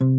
[0.00, 0.10] Muy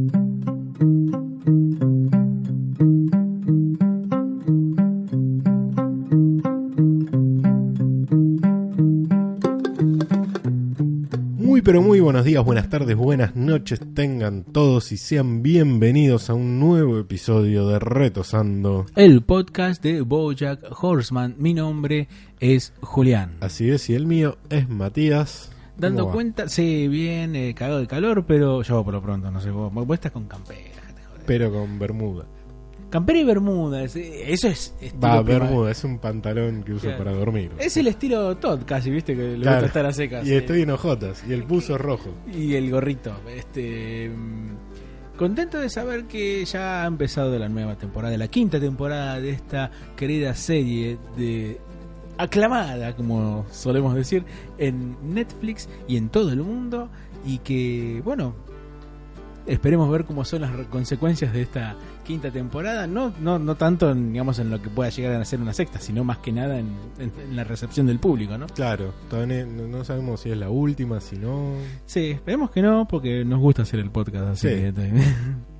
[11.63, 16.59] pero muy buenos días, buenas tardes, buenas noches tengan todos y sean bienvenidos a un
[16.59, 18.85] nuevo episodio de Retosando.
[18.97, 21.35] El podcast de Bojack Horseman.
[21.37, 22.09] Mi nombre
[22.41, 23.37] es Julián.
[23.39, 25.51] Así es, y el mío es Matías.
[25.79, 29.49] Dando cuenta, sí, bien, eh, cagado de calor, pero yo por lo pronto, no sé,
[29.51, 30.59] vos, vos estás con campera.
[31.09, 31.23] joder.
[31.25, 32.25] Pero con bermuda.
[32.89, 36.97] Campera y bermuda, es- eso es estilo Va, bermuda, es un pantalón que uso Claro.
[37.03, 37.51] para dormir.
[37.59, 39.57] Es el estilo Todd casi, viste, que le Claro.
[39.57, 40.27] gusta estar a secas.
[40.27, 42.09] Y estoy en hojotas, y el puso rojo.
[42.33, 43.13] Y el gorrito.
[43.35, 49.19] Este mm, contento de saber que ya ha empezado la nueva temporada, la quinta temporada
[49.21, 51.59] de esta querida serie de
[52.19, 54.23] aclamada, como solemos decir,
[54.57, 56.89] en Netflix y en todo el mundo
[57.25, 58.35] y que bueno,
[59.47, 61.75] esperemos ver cómo son las consecuencias de esta
[62.05, 65.39] quinta temporada, no no no tanto en, digamos en lo que pueda llegar a ser
[65.39, 66.67] una sexta, sino más que nada en,
[66.99, 68.47] en- en la recepción del público, ¿no?
[68.47, 71.53] Claro, todavía no sabemos si es la última, si no.
[71.85, 74.49] Sí, esperemos que no, porque nos gusta hacer el podcast así.
[74.49, 74.55] Sí.
[74.55, 74.73] que-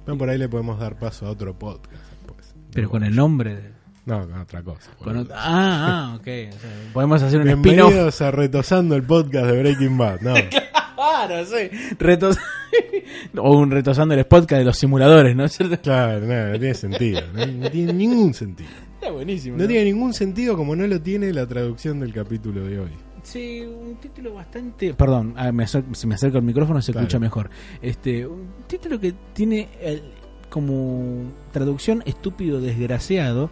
[0.06, 2.04] Pero por ahí le podemos dar paso a otro podcast.
[2.26, 2.54] después.
[2.72, 3.56] Pero con el nombre.
[3.56, 4.92] de- No, con otra cosa.
[4.98, 5.26] con boludo.
[5.26, 6.22] ot- ah, ah, ok.
[6.22, 7.76] O sea, podemos hacer un spin-off.
[7.90, 10.22] Bienvenidos a Retosando el podcast de Breaking Bad.
[10.22, 10.34] No,
[10.96, 11.70] Claro, sí.
[12.00, 12.38] Retos...
[13.38, 15.80] o un retosando el podcast de los simuladores, ¿no es cierto?
[15.82, 17.22] claro, nada, no tiene sentido.
[17.34, 18.70] No, no tiene ningún sentido.
[18.96, 19.58] Está buenísimo.
[19.58, 19.68] No ¿no?
[19.68, 22.90] tiene ningún sentido como no lo tiene la traducción del capítulo de hoy.
[23.24, 24.94] Sí, un título bastante.
[24.94, 27.06] Perdón, ah, me acer- si me acerco al micrófono se Claro.
[27.08, 27.50] escucha mejor.
[27.82, 30.02] Este, un título que tiene el-
[30.50, 33.50] como traducción estúpido desgraciado,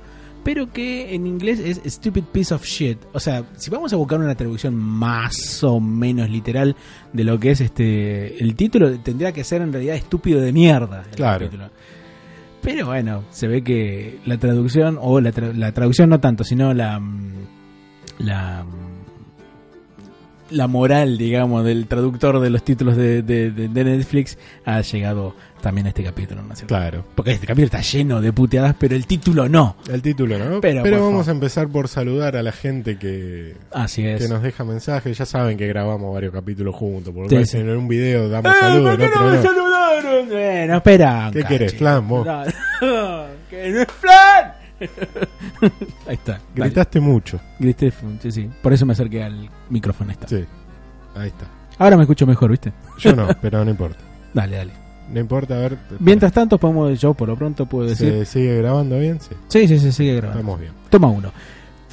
[0.47, 2.97] pero que en inglés es stupid piece of shit.
[3.11, 6.73] O sea, si vamos a buscar una traducción más o menos literal
[7.11, 11.03] de lo que es este el título, tendría que ser en realidad estúpido de mierda.
[11.09, 11.45] el Claro.
[11.49, 11.69] título.
[12.61, 16.73] Pero bueno, se ve que la traducción, o la, tra- la traducción no tanto, sino
[16.73, 16.97] la.
[16.97, 17.33] mm,
[18.19, 18.86] la mm,
[20.49, 23.51] la moral, digamos, del traductor de los títulos de, de-
[23.83, 26.75] Netflix ha llegado también a este capítulo, ¿no es cierto?
[26.75, 27.03] Claro.
[27.15, 29.75] Porque este capítulo está lleno de puteadas, pero el título no.
[29.91, 30.61] El título, ¿no?
[30.61, 31.29] Pero, Pero, vamos favor.
[31.29, 34.29] a empezar por saludar a la gente que, Así que es.
[34.29, 35.17] nos deja mensajes.
[35.17, 37.13] Ya saben que grabamos varios capítulos juntos.
[37.13, 37.57] Por Sí, sí.
[37.57, 39.41] en un video damos ¡Eh, saludos, ¿por qué no me no.
[39.43, 40.29] saludaron?
[40.29, 41.29] Bueno, espera.
[41.33, 41.73] ¿Qué querés.
[41.75, 42.27] Flan, vos?
[42.81, 44.53] No, que no es flan.
[46.07, 46.39] Ahí está.
[46.55, 47.39] Gritaste mucho.
[47.59, 48.49] Grité, sí, sí.
[48.61, 50.11] Por eso me acerqué al micrófono.
[50.11, 50.27] Ahí está.
[50.27, 50.45] Sí.
[51.15, 51.45] Ahí está.
[51.79, 52.71] Ahora me escucho mejor, ¿viste?
[52.99, 53.99] Yo no, pero no importa.
[54.33, 54.73] Dale, dale.
[55.11, 55.77] No importa, a ver.
[55.99, 58.11] Mientras tanto, podemos, yo por lo pronto puedo decir.
[58.11, 59.19] ¿Se sigue grabando bien?
[59.21, 59.35] Sí.
[59.47, 60.39] Sí, sí, sí, sigue grabando.
[60.39, 60.73] Estamos bien.
[60.89, 61.31] Toma uno.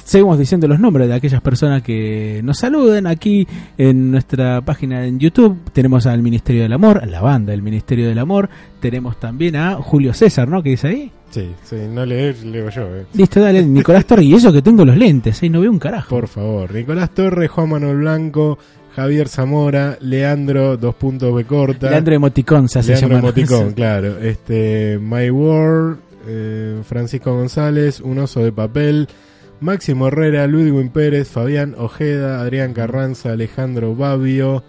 [0.05, 5.19] Seguimos diciendo los nombres de aquellas personas que nos saluden aquí en nuestra página en
[5.19, 5.57] YouTube.
[5.73, 8.47] Tenemos al Ministerio del Amor, a la banda del Ministerio del Amor.
[8.79, 10.61] Tenemos también a Julio César, ¿no?
[10.61, 11.11] ¿Qué dice ahí?
[11.31, 13.07] Sí, sí, no leer, leo yo, eh.
[13.15, 14.27] Listo, dale, Nicolás Torres.
[14.27, 15.49] Y eso que tengo los lentes, ¿eh?
[15.49, 16.07] No veo un carajo.
[16.09, 16.71] Por favor.
[16.71, 18.59] Nicolás Torres, Juan Manuel Blanco,
[18.95, 21.89] Javier Zamora, Leandro, dos puntos B corta.
[21.89, 23.17] Leandro Emoticón se hace Leandro.
[23.17, 24.19] Emoticón, claro.
[24.19, 29.07] Este, My World, eh, Francisco González, Un Oso de Papel,
[29.61, 34.63] Máximo Herrera, Ludwig Pérez, Fabián Ojeda, Adrián Carranza, Alejandro Babio,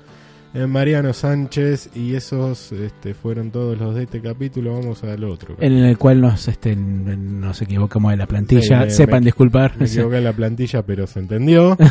[0.55, 4.75] eh, Mariano Sánchez, y esos este, fueron todos los de este capítulo.
[4.75, 5.57] Vamos al otro.
[5.61, 8.85] En el cual nos, este, nos equivocamos de la plantilla.
[8.85, 9.75] Sí, Sepan me- disculpar.
[9.79, 11.77] Me equivoqué la plantilla, pero se entendió.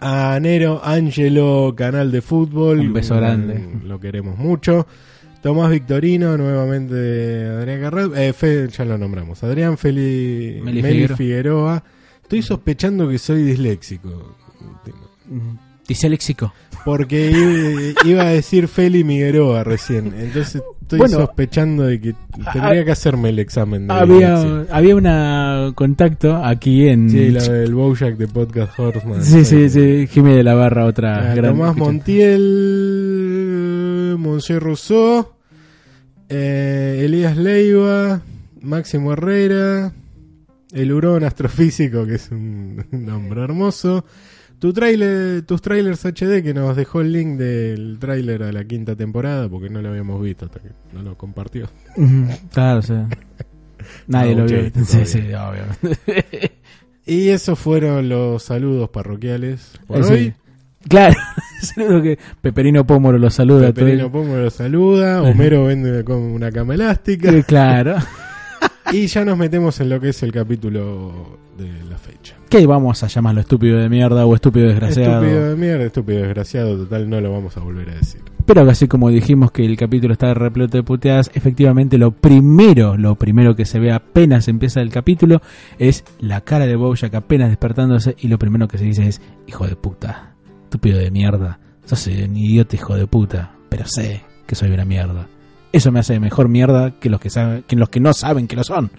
[0.00, 2.78] A Nero, Angelo, canal de fútbol.
[2.80, 3.54] Un beso grande.
[3.58, 4.86] Mm, Lo queremos mucho.
[5.42, 8.12] Tomás Victorino, nuevamente Adrián Carral.
[8.16, 9.42] Eh, Fe- ya lo nombramos.
[9.44, 11.16] Adrián Feli, Meli Meli, Figueroa.
[11.16, 11.84] Figueroa.
[12.22, 14.36] Estoy sospechando que soy disléxico.
[15.86, 16.52] Disléxico.
[16.84, 20.12] Porque iba, a decir Feli Migueroa recién.
[20.18, 22.14] Entonces estoy Bueno, sospechando de que
[22.52, 27.10] tendría que hacerme el examen de Había, había una contacto aquí en.
[27.10, 29.22] Sí, la del Bojack de Podcast Horseman.
[29.24, 31.92] Sí, sí, sí, Jimmy de la Barra, otra Ah, gran Tomás escuchante.
[31.92, 32.87] Montiel,
[34.34, 35.32] Monsieur Rousseau,
[36.28, 38.20] eh, Elías Leiva,
[38.60, 39.92] Máximo Herrera,
[40.72, 44.04] el Hurón Astrofísico, que es un nombre hermoso,
[44.58, 48.96] Tu trailer, tus trailers HD que nos dejó el link del trailer a la quinta
[48.96, 51.68] temporada porque no lo habíamos visto hasta que no lo compartió.
[52.52, 52.94] Claro, sí.
[54.08, 54.70] Nadie No, lo vio.
[54.84, 56.52] Sí, sí, obviamente.
[57.06, 60.32] Y esos fueron los saludos parroquiales por Eh, sí.
[60.86, 61.16] Claro,
[61.60, 63.72] saludo que Peperino Pómoro lo saluda.
[63.72, 67.96] Peperino Pomo lo saluda, Homero vende con una cama elástica Sí, Claro.
[68.92, 72.36] y ya nos metemos en lo que es el capítulo de la fecha.
[72.48, 75.22] ¿Qué vamos a llamarlo estúpido de mierda o estúpido desgraciado?
[75.22, 78.22] Estúpido de mierda, estúpido desgraciado, total no lo vamos a volver a decir.
[78.46, 83.16] Pero así como dijimos que el capítulo está repleto de puteadas, efectivamente lo primero, lo
[83.16, 85.42] primero que se ve apenas empieza el capítulo
[85.78, 89.66] es la cara de Bojack apenas despertándose y lo primero que se dice es hijo
[89.66, 90.27] de puta,
[90.68, 95.26] estúpido de mierda, sos un idiota hijo de puta, pero sé que soy una mierda.
[95.72, 98.56] Eso me hace mejor mierda que los que saben, que los que no saben que
[98.56, 98.90] lo son.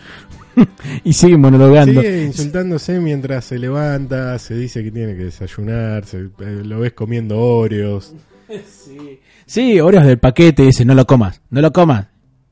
[1.04, 2.02] y sigue monologando.
[2.02, 6.94] Sigue insultándose mientras se levanta, se dice que tiene que desayunar, se- eh, lo ves
[6.94, 8.14] comiendo Oreos.
[8.50, 9.20] Sí.
[9.46, 12.08] Sí, Oreos del paquete dice, no lo comas, no lo comas.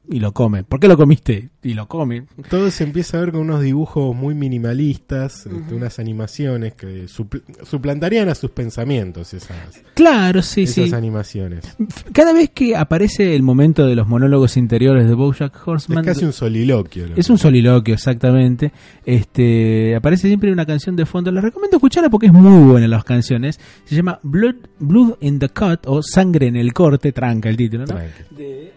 [0.09, 0.63] Y lo come.
[0.63, 1.49] ¿Por qué lo comiste?
[1.63, 2.23] Y lo come.
[2.49, 7.41] Todo se empieza a ver con unos dibujos muy minimalistas, este, unas animaciones que supl-
[7.65, 9.57] suplantarían a sus pensamientos esas,
[9.95, 10.95] Claro, sí, esas sí.
[10.95, 11.75] animaciones.
[12.13, 16.23] Cada vez que aparece el momento de los monólogos interiores de Bojack Horseman, Es casi
[16.25, 17.07] un soliloquio.
[17.07, 18.71] lo es que- un soliloquio exactamente.
[19.05, 21.31] Este aparece siempre una canción de fondo.
[21.31, 23.59] Les recomiendo escucharla porque es muy buena las canciones.
[23.83, 27.85] Se llama Blood, Blood in the Cut o Sangre en el corte, tranca el título,
[27.87, 27.95] ¿no?
[28.37, 28.71] De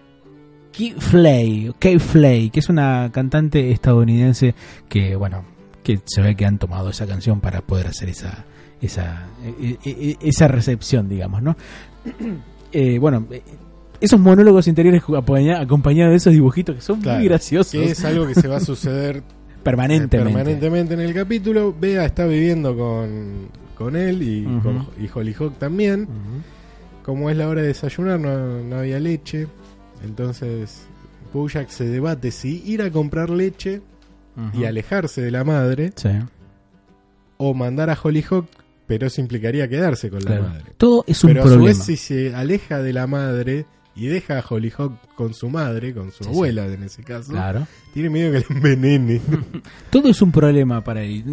[0.77, 4.55] Kay Flay, Kay Flay, que es una cantante estadounidense
[4.89, 5.45] que, bueno,
[5.83, 8.45] que se ve que han tomado esa canción para poder hacer esa
[8.81, 11.57] esa e- e- e- esa recepción, digamos, ¿no?
[12.73, 13.43] Eh, bueno, eh,
[14.01, 18.05] esos monólogos interiores acompaña- acompañados de esos dibujitos que son Claro, muy graciosos Que es
[18.05, 19.23] algo que se va a suceder eh,
[19.65, 20.33] permanentemente.
[20.33, 21.75] permanentemente en el capítulo.
[21.79, 24.61] Bea está viviendo con, con él y, Ujú.
[24.63, 26.07] con, y Hollyhock también.
[27.05, 29.49] Como es la hora de desayunar, no, no había leche.
[30.05, 30.83] Entonces,
[31.33, 33.83] Bojack se debate si ir a comprar leche
[34.55, 36.09] y alejarse de la madre Sí,
[37.37, 38.47] o mandar a Hollyhock,
[38.87, 40.43] pero eso implicaría quedarse con claro.
[40.43, 40.65] la madre.
[40.77, 41.69] Todo es un Pero a su problema.
[41.69, 46.11] vez, si se aleja de la madre y deja a Hollyhock con su madre, con
[46.11, 47.67] su Sí, abuela en ese caso, Claro.
[47.93, 49.21] tiene miedo que le envenene.
[49.91, 51.25] Todo es un problema para él.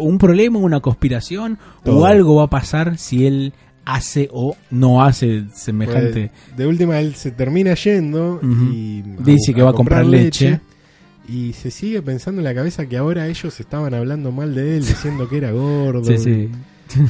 [0.00, 1.98] Un problema, una conspiración Todo.
[2.00, 3.52] o algo va a pasar si él
[3.86, 6.30] hace o no hace semejante.
[6.44, 10.60] Pues, de última, él se termina yendo y Dice que va a comprar leche.
[11.28, 14.86] Y se sigue pensando en la cabeza que ahora ellos estaban hablando mal de él,
[14.86, 16.04] diciendo que era gordo.
[16.18, 16.48] Sí, sí.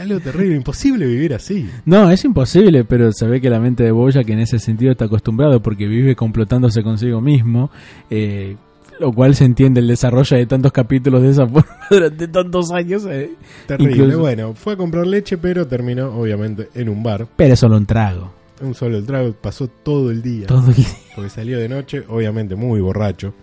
[0.00, 1.68] Algo terrible, imposible vivir así.
[1.84, 4.92] No, es imposible, pero se ve que la mente de Boya, que en ese sentido
[4.92, 7.70] está acostumbrado porque vive complotándose consigo mismo,
[8.10, 8.56] eh,
[9.00, 13.04] lo cual se entiende el desarrollo de tantos capítulos de esa forma durante tantos años.
[13.06, 13.32] eh.
[13.66, 13.92] Terrible.
[13.96, 17.26] Incluso- Bueno, fue a comprar leche, pero terminó obviamente en un bar.
[17.36, 18.32] Pero es solo un trago.
[18.62, 20.46] Un solo el trago, pasó todo el día.
[20.46, 20.86] Todo el día.
[21.14, 23.34] Porque salió de noche, obviamente muy borracho.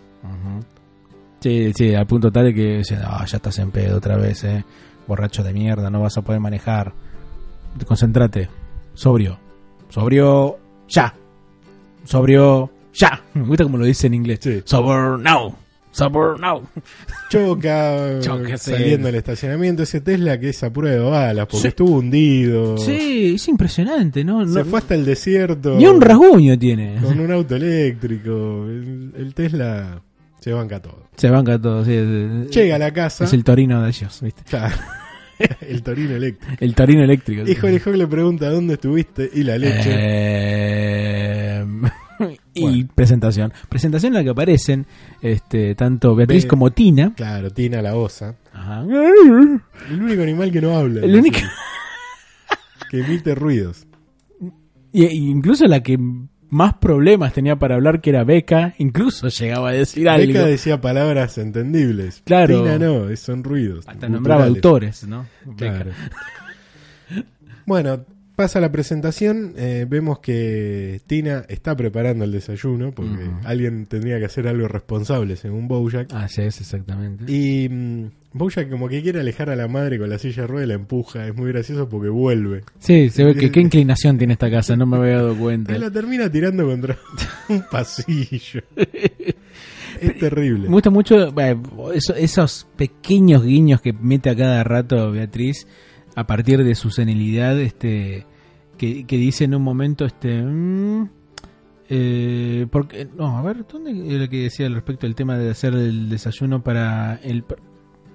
[1.40, 4.44] Sí, sí, al punto tal de que dice, "Ah, ya estás en pedo otra vez,
[4.46, 4.64] eh.
[5.08, 6.94] Borracho de mierda, no vas a poder manejar.
[7.86, 8.48] Concentrate.
[8.94, 9.38] Sobrio.
[9.90, 10.58] Sobrio.
[10.88, 11.14] Ya.
[12.06, 12.70] Sobrio.
[12.94, 13.22] Ya.
[13.34, 14.40] Me gusta como lo dice en inglés.
[14.42, 14.62] Sí.
[14.66, 15.56] Sober now.
[15.92, 16.64] Sober now.
[17.30, 18.22] Choca,
[18.58, 19.84] saliendo del estacionamiento.
[19.84, 21.68] Ese Tesla que es a prueba de balas, porque Sí.
[21.68, 22.78] estuvo hundido.
[22.78, 24.48] Sí, es impresionante, ¿no?
[24.48, 25.76] Se No- fue hasta el desierto.
[25.78, 26.98] Ni un rasguño tiene.
[27.02, 28.66] Con un auto eléctrico.
[28.68, 30.02] El, el Tesla
[30.40, 31.10] se banca todo.
[31.16, 31.94] Se banca todo, sí.
[31.94, 33.26] es- Llega a la casa.
[33.26, 34.42] Es el torino de ellos, ¿viste?
[34.50, 34.76] Claro.
[35.62, 36.56] el Torino eléctrico.
[36.60, 37.44] El torino eléctrico.
[37.48, 39.90] Y Holly Hawk le pregunta dónde estuviste y la leche.
[39.92, 41.03] Eh,
[42.70, 43.54] y presentación.
[43.70, 44.86] Presentación en la que aparecen
[45.22, 47.14] este, tanto Beatriz como Tina.
[47.16, 48.36] Claro, Tina la osa.
[48.54, 48.82] Ajá.
[48.84, 51.02] El único animal que no habla.
[51.02, 51.40] El único-
[52.90, 53.88] Que emite ruidos.
[54.92, 55.98] Y, y incluso la que
[56.50, 60.28] más problemas tenía para hablar, que era Beca, incluso llegaba a decir algo.
[60.28, 62.22] Beca decía palabras entendibles.
[62.26, 62.62] Claro.
[62.64, 63.88] Tina no, son ruidos.
[63.88, 65.26] Hasta nombraba autores, ¿no?
[65.46, 65.74] Beca.
[65.84, 65.92] Claro.
[67.66, 68.06] bueno,
[68.36, 69.54] pasa la presentación.
[69.58, 75.36] eh, vemos que Tina está preparando el desayuno porque alguien tendría que hacer algo responsable,
[75.36, 76.12] según Bojack.
[76.14, 77.26] Así es, exactamente.
[77.32, 80.66] Y mm, Bojack, como que quiere alejar a la madre con la silla de rueda
[80.66, 81.28] y la empuja.
[81.28, 82.64] Es muy gracioso porque vuelve.
[82.80, 85.76] Sí, se ve que qué inclinación tiene esta casa, no me había dado cuenta.
[85.76, 86.98] Y la termina tirando contra
[87.50, 88.62] un pasillo.
[90.02, 90.68] es terrible.
[90.68, 91.58] Me gusta mucho eh,
[91.94, 95.68] eso- esos pequeños guiños que mete a cada rato Beatriz
[96.16, 98.26] a partir de su senilidad, este,
[98.78, 101.10] que, que dice en un momento, este, mm,
[101.90, 105.74] eh, porque, no, a ver, ¿dónde era que decía al respecto del tema de hacer
[105.74, 107.44] el desayuno para el,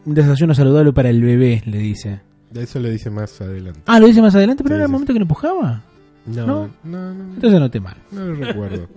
[0.05, 2.21] un desayuno saludable para el bebé, le dice.
[2.55, 3.81] Eso lo dice más adelante.
[3.87, 5.83] Ah, lo dice más adelante, pero era el momento que lo empujaba.
[6.27, 6.71] No, ¿No?
[6.85, 7.97] no, no, Entonces noté mal.
[8.11, 8.89] no lo recuerdo.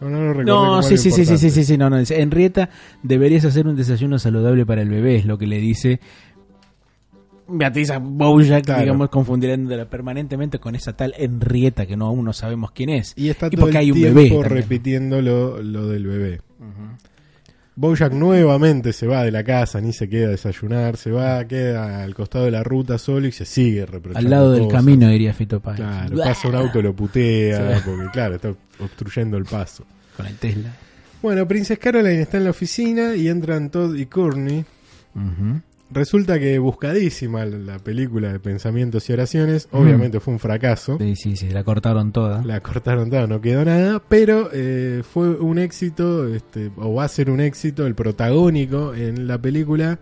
[0.00, 1.98] No, no lo No, sí, sí, sí, sí, sí, sí, sí, no, no.
[1.98, 2.70] dice, Henrietta,
[3.02, 6.00] deberías hacer un desayuno saludable para el bebé, es lo que le dice
[7.48, 8.80] Beatriz a Bojack, Claro.
[8.82, 13.12] digamos, confundiéndola permanentemente con esa tal Henrietta que no aún no sabemos quién es.
[13.16, 16.40] Y está Y todo porque el hay un tiempo bebé repitiendo lo, lo del bebé.
[17.74, 22.02] Bojack nuevamente se va de la casa, ni se queda a desayunar, se va, queda
[22.04, 25.32] al costado de la ruta solo y se sigue reprochando Al lado del camino, diría
[25.32, 25.76] Fito Páez.
[25.78, 27.82] Claro, pasa un auto, lo putea, Sí.
[27.86, 29.84] porque claro, está obstruyendo el paso.
[30.16, 30.70] Con el Tesla.
[31.22, 34.64] Bueno, Princess Caroline está en la oficina y entran Todd y Courtney.
[35.14, 35.60] Ujú.
[35.92, 40.96] Resulta que buscadísima la película de Pensamientos y Oraciones, obviamente fue un fracaso.
[40.98, 42.42] Sí, sí, sí, la cortaron toda.
[42.44, 47.08] La cortaron toda, no quedó nada, pero eh, fue un éxito, este, o va a
[47.08, 49.98] ser un éxito, el protagónico en la película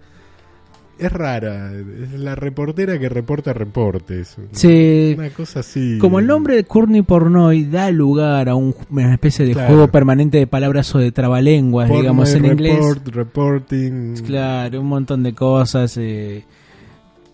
[1.00, 4.36] es rara, es la reportera que reporta reportes.
[4.52, 5.14] Sí.
[5.18, 5.98] Una cosa así.
[5.98, 9.68] Como el nombre de Courtney Pornoy da lugar a un- una especie de Claro.
[9.68, 12.76] juego permanente de palabras o de trabalenguas, digamos, en inglés.
[12.76, 14.14] report, reporting.
[14.26, 16.44] Claro, un montón de cosas eh,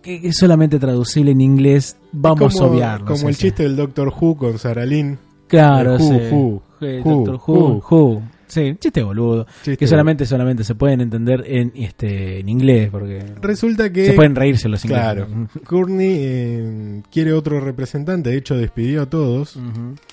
[0.02, 1.96] que, es solamente traducible en inglés.
[2.12, 3.06] Vamos como, a obviarlo.
[3.06, 5.18] Como el chiste del Doctor Who con Sarah Lynn.
[5.48, 6.20] Claro, Who, sí.
[6.30, 8.22] Who, Sí, Who, Doctor Who, Who.
[8.46, 9.46] Sí, chiste boludo.
[9.62, 9.76] Chiste.
[9.76, 14.34] Que solamente solamente se pueden entender en este en inglés porque Resulta que se pueden
[14.34, 15.04] reírse los ingleses.
[15.04, 15.48] Claro.
[15.66, 19.58] Courtney eh, quiere otro representante, de hecho despidió a todos,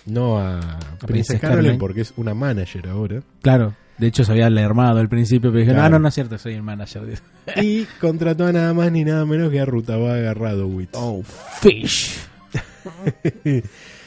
[0.05, 3.21] no a, Princess Princess porque es una manager ahora.
[3.41, 3.75] Claro.
[3.97, 5.89] De hecho se había alarmado al principio, pero dije, Claro.
[5.89, 7.03] no, no, no es cierto, soy el manager.
[7.61, 10.89] y contrató a nada más ni nada menos que a Rutabaga Radowitz.
[10.93, 11.21] Oh,
[11.61, 12.17] fish.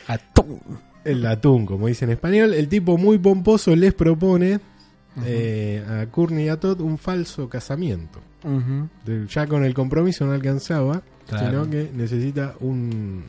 [0.07, 0.61] Atún.
[1.07, 2.53] El atún, como dice en español.
[2.55, 4.61] El tipo muy pomposo les propone
[5.25, 8.21] eh, a Courtney y a Todd un falso casamiento.
[9.05, 11.65] De- Ya con el compromiso no alcanzaba, Claro.
[11.65, 13.25] sino que necesita un,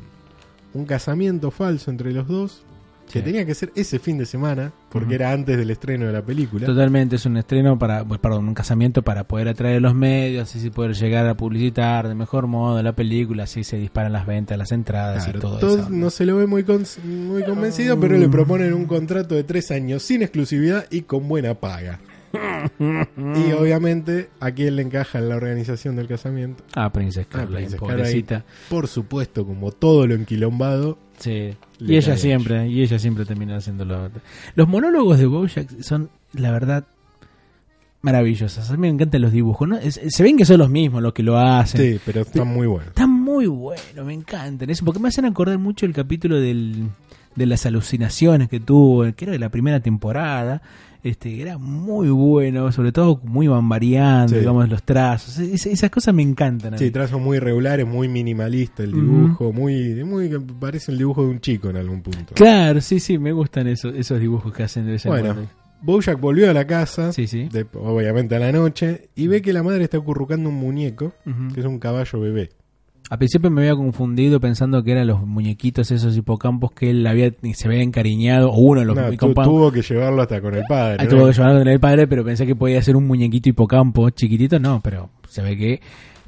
[0.74, 2.63] un casamiento falso entre los dos.
[3.12, 3.26] Que Sí.
[3.26, 6.66] tenía que ser ese fin de semana, porque era antes del estreno de la película.
[6.66, 10.54] Totalmente, es un estreno para, pues, perdón, un casamiento para poder atraer a los medios,
[10.54, 14.58] así poder llegar a publicitar de mejor modo la película, así se disparan las ventas,
[14.58, 15.90] las entradas Claro, y todo eso.
[15.90, 19.72] no se lo ve muy, con- muy convencido, pero le proponen un contrato de tres
[19.72, 22.00] años sin exclusividad y con buena paga.
[22.79, 26.63] y obviamente, ¿a quién le encaja en la organización del casamiento?
[26.75, 28.46] Ah, Princess Ah, Caroline, Princess pobrecita.
[28.69, 31.55] Por supuesto, como todo lo enquilombado, Sí.
[31.79, 34.12] Y ella siempre, y ella siempre termina haciéndolo.
[34.53, 36.86] Los monólogos de Bojack son, la verdad,
[38.01, 38.69] maravillosos.
[38.69, 39.67] A mí me encantan los dibujos.
[39.67, 39.77] ¿no?
[39.77, 41.81] Es- se ven que son los mismos los que lo hacen.
[41.81, 42.89] sí, pero está muy bueno.
[42.89, 44.69] Están muy buenos, me encantan.
[44.69, 46.89] Eso, porque me hacen acordar mucho el capítulo del,
[47.36, 50.62] de las alucinaciones que tuvo, que era de la primera temporada.
[51.04, 54.39] Este, era muy bueno, sobre todo muy bambariando, Sí.
[54.39, 55.38] digamos, los trazos.
[55.39, 56.77] Es- esas cosas me encantan.
[56.77, 61.39] Sí, trazos muy regulares, muy minimalista el dibujo, muy, muy parece el dibujo de un
[61.39, 62.34] chico en algún punto.
[62.34, 65.51] Claro, sí, sí, me gustan esos, esos dibujos que hacen de vez en Bueno, cuando.
[65.80, 67.48] Bojack volvió a la casa, Sí, sí.
[67.51, 71.13] de- obviamente a la noche, y ve que la madre está acurrucando un muñeco,
[71.54, 72.50] que es un caballo bebé.
[73.10, 77.32] A principio me había confundido pensando que eran los muñequitos esos hipocampos que él había
[77.54, 80.64] se había encariñado, o uno de los No, tu- tuvo que llevarlo hasta con el
[80.68, 80.98] padre.
[81.00, 81.10] Ah, ¿no?
[81.10, 84.60] tuvo que llevarlo con el padre, pero pensé que podía ser un muñequito hipocampo chiquitito,
[84.60, 85.80] no, pero se ve que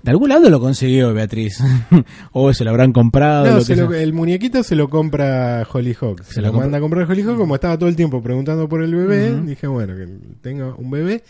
[0.01, 1.61] de algún lado lo consiguió Beatriz.
[2.31, 3.45] o se lo habrán comprado.
[3.47, 6.21] No, lo que lo- el muñequito se lo compra Hollyhock.
[6.23, 8.81] Se, Se lo, lo manda a comprar Hollyhock, como estaba todo el tiempo preguntando por
[8.83, 10.07] el bebé, dije, bueno, que
[10.39, 11.23] tenga un bebé.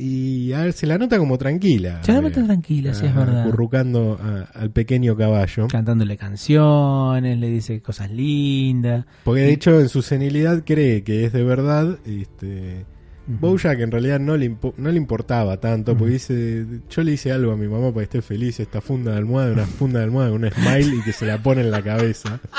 [0.00, 2.02] Y a ver, se la nota como tranquila.
[2.04, 3.42] Se la nota eh, tranquila, sí, es verdad.
[3.42, 5.66] Acurrucando a- al pequeño caballo.
[5.68, 9.04] Cantándole canciones, le dice cosas lindas.
[9.24, 11.98] Porque de hecho en su senilidad cree que es de verdad.
[12.06, 12.86] Este,
[13.28, 13.38] Ujú.
[13.40, 17.52] Bojack en realidad no le, no le importaba tanto, porque dice, yo le hice algo
[17.52, 20.30] a mi mamá para que esté feliz, esta funda de almohada, una funda de almohada
[20.30, 22.40] con un smile y que se la pone en la cabeza.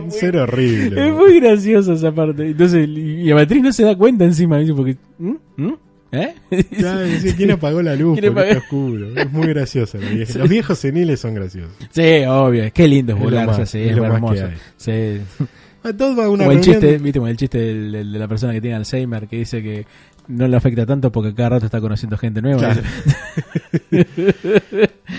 [0.00, 1.08] Un ser horrible.
[1.08, 2.50] Es muy gracioso esa parte.
[2.50, 4.96] Entonces, y y a Beatriz no se da cuenta encima, dice, porque...
[5.18, 5.34] ¿Mm?
[5.56, 5.74] ¿Mm?
[6.12, 6.34] ¿Eh?
[6.76, 8.18] Claro, ¿Quién apagó la luz?
[8.18, 8.64] ¿Quién Porque apagó?
[8.64, 9.16] está oscuro.
[9.16, 9.98] Es muy gracioso.
[9.98, 11.72] Los viejos, los viejos seniles son graciosos.
[11.90, 12.70] sí, obvio.
[12.72, 14.44] Qué lindo es Es lo volarse más- así, es es, lo más hermoso.
[14.76, 15.20] Sí.
[15.82, 18.28] A todos va a una Como el chiste, viste, el chiste del- del- de la
[18.28, 19.86] persona que tiene Alzheimer que dice que
[20.28, 22.58] no le afecta tanto porque cada rato está conociendo gente nueva.
[22.58, 22.82] Claro.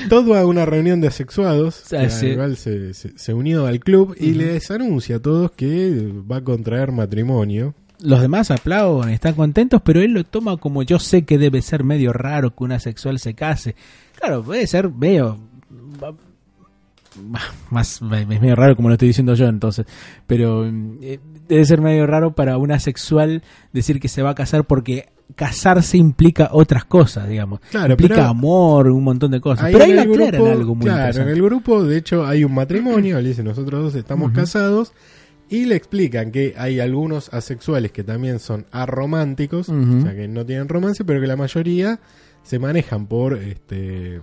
[0.10, 2.28] Todd va a una reunión de asexuados, Ah, sí.
[2.28, 4.40] igual se, se- se unió al club y Ujú.
[4.40, 7.74] les anuncia a todos que va a contraer matrimonio.
[8.03, 11.84] Los demás aplauden, están contentos, pero él lo toma como yo sé que debe ser
[11.84, 13.75] medio raro que una sexual se case.
[14.20, 15.38] Claro, puede ser medio...
[17.70, 19.86] Más, es medio raro como lo estoy diciendo yo entonces,
[20.25, 23.43] pero mm, eh, debe ser medio raro para una sexual
[23.74, 27.60] decir que se va a casar porque casarse implica otras cosas, digamos.
[27.70, 29.70] Claro, implica amor, un montón de cosas.
[29.74, 32.53] pero ahí el aclaran grupo- algo muy claro, en el grupo, de hecho, hay un
[32.53, 34.93] matrimonio, le dicen nosotros dos estamos casados,
[35.51, 40.46] y le explican que hay algunos asexuales que también son arománticos, o sea que no
[40.46, 42.00] tienen romance, pero que la mayoría
[42.41, 44.20] se manejan por este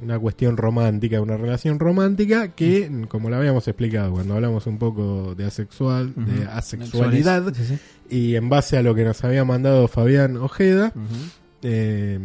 [0.00, 5.34] una cuestión romántica, una relación romántica que, como lo habíamos explicado cuando hablamos un poco
[5.34, 7.78] de asexual, de asexualidad, Sí, sí.
[8.08, 10.92] y en base a lo que nos había mandado Fabián Ojeda.
[11.62, 12.18] Eh,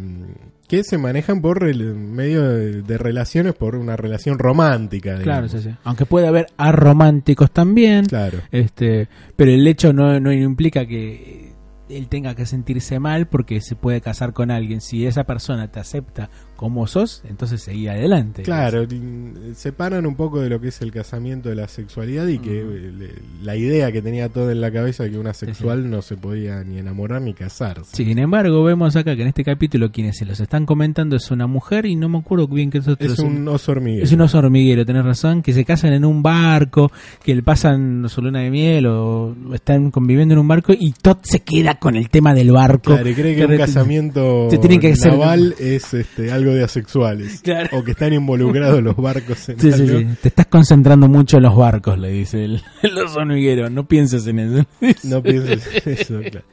[0.68, 5.18] que se manejan por el medio de, de relaciones, por una relación romántica.
[5.22, 5.70] Claro, sí, sí.
[5.84, 8.06] Aunque puede haber arománticos también.
[8.06, 8.38] Claro.
[8.50, 11.52] Este, pero el hecho no, no implica que
[11.88, 14.80] él tenga que sentirse mal porque se puede casar con alguien.
[14.80, 18.42] Si esa persona te acepta como sos, entonces seguí adelante.
[18.42, 22.38] Claro, y, separan un poco de lo que es el casamiento de la sexualidad y
[22.38, 26.02] que eh, le- la idea que tenía todo en la cabeza que una sexual no
[26.02, 27.96] se podía ni enamorar ni casarse.
[27.96, 31.46] Sin embargo, vemos acá que en este capítulo quienes se los están comentando es una
[31.46, 33.12] mujer y no me acuerdo bien qué es otro.
[33.12, 34.04] Es un oso hormiguero.
[34.04, 36.90] Es un oso hormiguero, tenés razón, que se casan en un barco,
[37.22, 41.18] que le pasan su luna de miel o están conviviendo en un barco y Todd
[41.22, 42.92] se queda con el tema del barco.
[42.92, 47.40] Claro, y cree que un re- casamiento Se que hacer- es este, algo de asexuales.
[47.42, 47.78] Claro.
[47.78, 49.98] O que están involucrados los barcos en Sí, algo.
[49.98, 50.06] sí.
[50.22, 53.70] Te estás concentrando mucho en los barcos, le dice el, el oso hormiguero.
[53.70, 54.66] No pienses en eso.
[55.04, 56.46] No pienses eso, claro.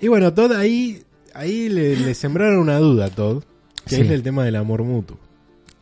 [0.00, 1.02] Y bueno, Todd ahí,
[1.34, 3.42] ahí le, le sembraron una duda a Todd,
[3.86, 4.02] que Sí.
[4.02, 5.18] es el tema del amor mutuo.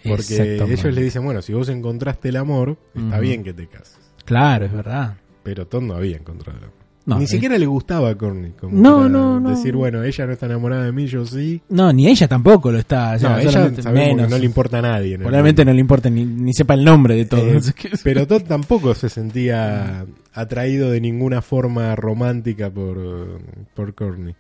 [0.03, 3.99] Porque ellos le dicen, bueno, si vos encontraste el amor, está bien que te cases.
[4.25, 5.17] Claro, es verdad.
[5.43, 6.80] Pero Todd no había encontrado el amor.
[7.07, 8.53] No, Ni eh, siquiera le gustaba a Courtney.
[8.61, 9.51] Como No, no, no.
[9.51, 11.61] Decir, bueno, ella no está enamorada de mí, yo sí.
[11.71, 13.17] No, ni ella tampoco lo está.
[13.19, 14.29] no, ella menos.
[14.29, 15.17] no le importa a nadie.
[15.17, 17.41] Probablemente no le importa ni, ni sepa el nombre de todo.
[17.41, 17.61] Eh,
[18.05, 20.05] pero Todd tampoco se sentía
[20.35, 23.41] atraído de ninguna forma romántica por,
[23.75, 24.35] por Courtney.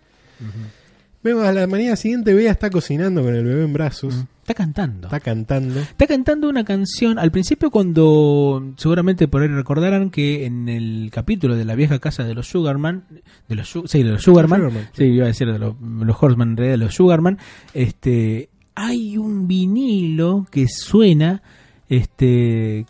[1.22, 5.06] Vemos a la mañana siguiente, Bea está cocinando con el bebé en brazos, Está cantando.
[5.06, 5.78] está cantando.
[5.78, 7.20] Está cantando una canción.
[7.20, 12.24] Al principio, cuando seguramente por ahí recordarán que en el capítulo de la vieja casa
[12.24, 13.04] de los Sugarman,
[13.48, 16.50] de los, sí, de los Sugarman, Sugarman, sí, iba a decir de los, los Horseman,
[16.50, 17.38] en realidad de los Sugarman,
[17.74, 21.42] este, hay un vinilo que suena,
[21.88, 22.86] este,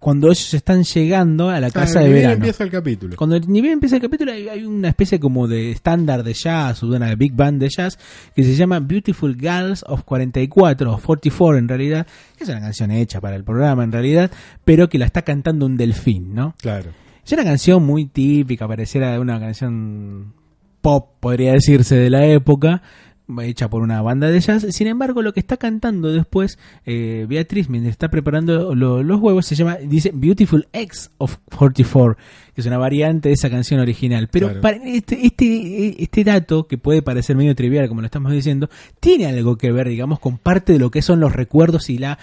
[0.00, 2.34] cuando ellos están llegando a la casa Ah, de ni bien verano.
[2.44, 3.16] empieza el capítulo.
[3.16, 6.82] Cuando ni bien empieza el capítulo hay, hay una especie como de estándar de jazz
[6.82, 7.98] o de una big band de jazz
[8.34, 12.90] que se llama Beautiful Girls of 44 o 44 en realidad, que es una canción
[12.90, 14.30] hecha para el programa en realidad,
[14.64, 16.54] pero que la está cantando un delfín, ¿no?
[16.60, 16.90] Claro.
[17.24, 20.32] Es una canción muy típica, pareciera una canción
[20.80, 22.80] pop, podría decirse, de la época,
[23.40, 24.66] hecha por una banda de jazz.
[24.70, 29.46] Sin embargo, lo que está cantando después eh, Beatriz, mientras está preparando lo- los huevos,
[29.46, 32.16] se llama, dice Beautiful X of 44,
[32.54, 34.28] que es una variante de esa canción original.
[34.30, 34.60] Pero Claro.
[34.60, 38.68] para este, este, este dato, que puede parecer medio trivial, como lo estamos diciendo,
[39.00, 42.18] tiene algo que ver, digamos, con parte de lo que son los recuerdos y la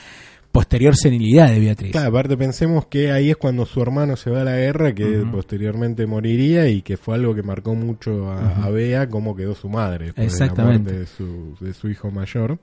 [0.58, 1.91] posterior senilidad de Beatriz.
[1.91, 5.24] Claro, aparte pensemos que ahí es cuando su hermano se va a la guerra, que
[5.32, 10.13] posteriormente moriría y que fue algo que marcó mucho a, Bea, cómo quedó su madre
[10.15, 10.58] Exactamente.
[10.62, 12.58] la muerte de su, de su hijo mayor.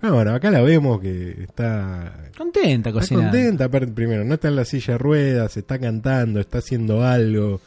[0.00, 3.30] Pero bueno, acá la vemos que está, Contenta está cocinando.
[3.30, 3.68] contenta.
[3.68, 7.60] primero, no está en la silla de ruedas, está cantando, está haciendo algo,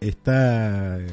[0.00, 1.06] está, eh,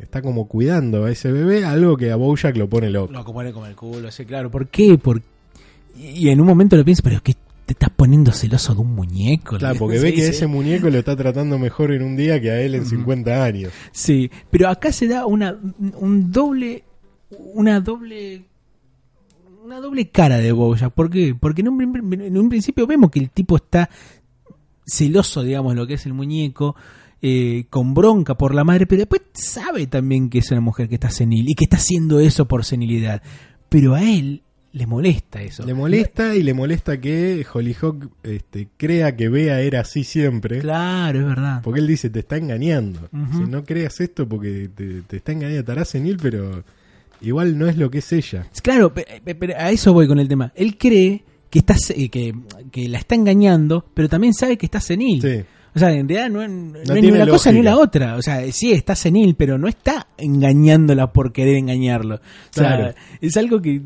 [0.00, 3.12] está como cuidando a ese bebé, algo que a Bojack lo pone loco.
[3.12, 4.52] Lo pone como el culo, sí, claro.
[4.52, 4.96] ¿Por qué?
[4.96, 5.20] Por...
[5.96, 7.34] Y en un momento lo pienso, pero es que
[7.66, 9.56] te estás poniendo celoso de un muñeco.
[9.58, 12.60] Claro, porque ve que ese muñeco lo está tratando mejor en un día que a
[12.60, 12.90] él en Ujú.
[12.90, 13.72] 50 años.
[13.92, 15.56] Sí, pero acá se da una
[15.98, 16.84] un doble
[17.54, 18.44] una doble
[19.64, 20.92] una doble cara de Bojack.
[20.92, 21.34] ¿Por qué?
[21.38, 23.88] Porque en un, prim- en un principio vemos que el tipo está
[24.86, 26.74] celoso, digamos, lo que es el muñeco,
[27.22, 30.94] eh, con bronca por la madre, pero después sabe también que es una mujer que
[30.96, 33.22] está senil y que está haciendo eso por senilidad.
[33.68, 35.64] Pero a él le molesta eso.
[35.66, 40.60] Le molesta y le molesta que Hollyhock este, crea que Bea era así siempre.
[40.60, 41.60] Claro, es verdad.
[41.62, 43.08] Porque él dice, te está engañando.
[43.12, 43.38] Ujú.
[43.44, 46.62] Si no creas esto porque te, te está engañando, estará senil, pero
[47.20, 48.46] igual no es lo que es ella.
[48.62, 50.52] Claro, pe- pe- pero a eso voy con el tema.
[50.54, 52.32] Él cree que está eh, que,
[52.70, 55.20] que la está engañando, pero también sabe que está senil.
[55.20, 55.42] Sí.
[55.72, 56.50] O sea, en realidad no, es-
[56.88, 58.16] no es ni una cosa ni la otra.
[58.16, 62.16] O sea, sí está senil, pero no está engañándola por querer engañarlo.
[62.16, 62.20] O
[62.52, 62.94] sea, Claro.
[63.20, 63.82] es algo que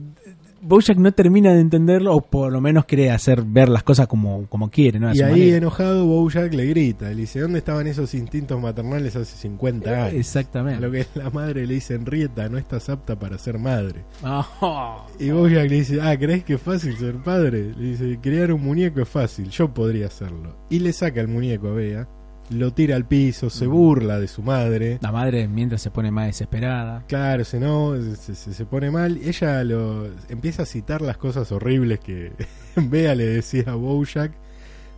[0.64, 4.46] Bojack no termina de entenderlo, o por lo menos quiere hacer ver las cosas como,
[4.48, 5.08] como quiere, ¿no?
[5.08, 5.56] A Y ahí manera.
[5.58, 10.12] enojado Bojack le grita, le dice, ¿dónde estaban esos instintos maternales hace 50 años?
[10.14, 10.80] A Exactamente.
[10.80, 14.04] lo que la madre le dice, Henrietta, no estás apta para ser madre.
[14.24, 15.06] Oh.
[15.18, 17.72] Y Bojack le dice, ah, ¿crees que es fácil ser padre?
[17.76, 20.56] Le dice, crear un muñeco es fácil, yo podría hacerlo.
[20.70, 22.08] Y le saca el muñeco a Bea
[22.50, 24.98] lo tira al piso, se burla de su madre.
[25.00, 27.02] La madre mientras se pone más desesperada.
[27.08, 29.18] Claro, se no, se, se- pone mal.
[29.24, 32.32] Ella lo empieza a citar las cosas horribles que
[32.76, 34.32] Bea le decía a Bojack.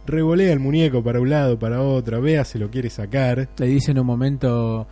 [0.07, 2.21] Revolea el muñeco para un lado, para otro.
[2.23, 3.49] Bea se lo quiere sacar.
[3.59, 4.87] Le dice en un momento,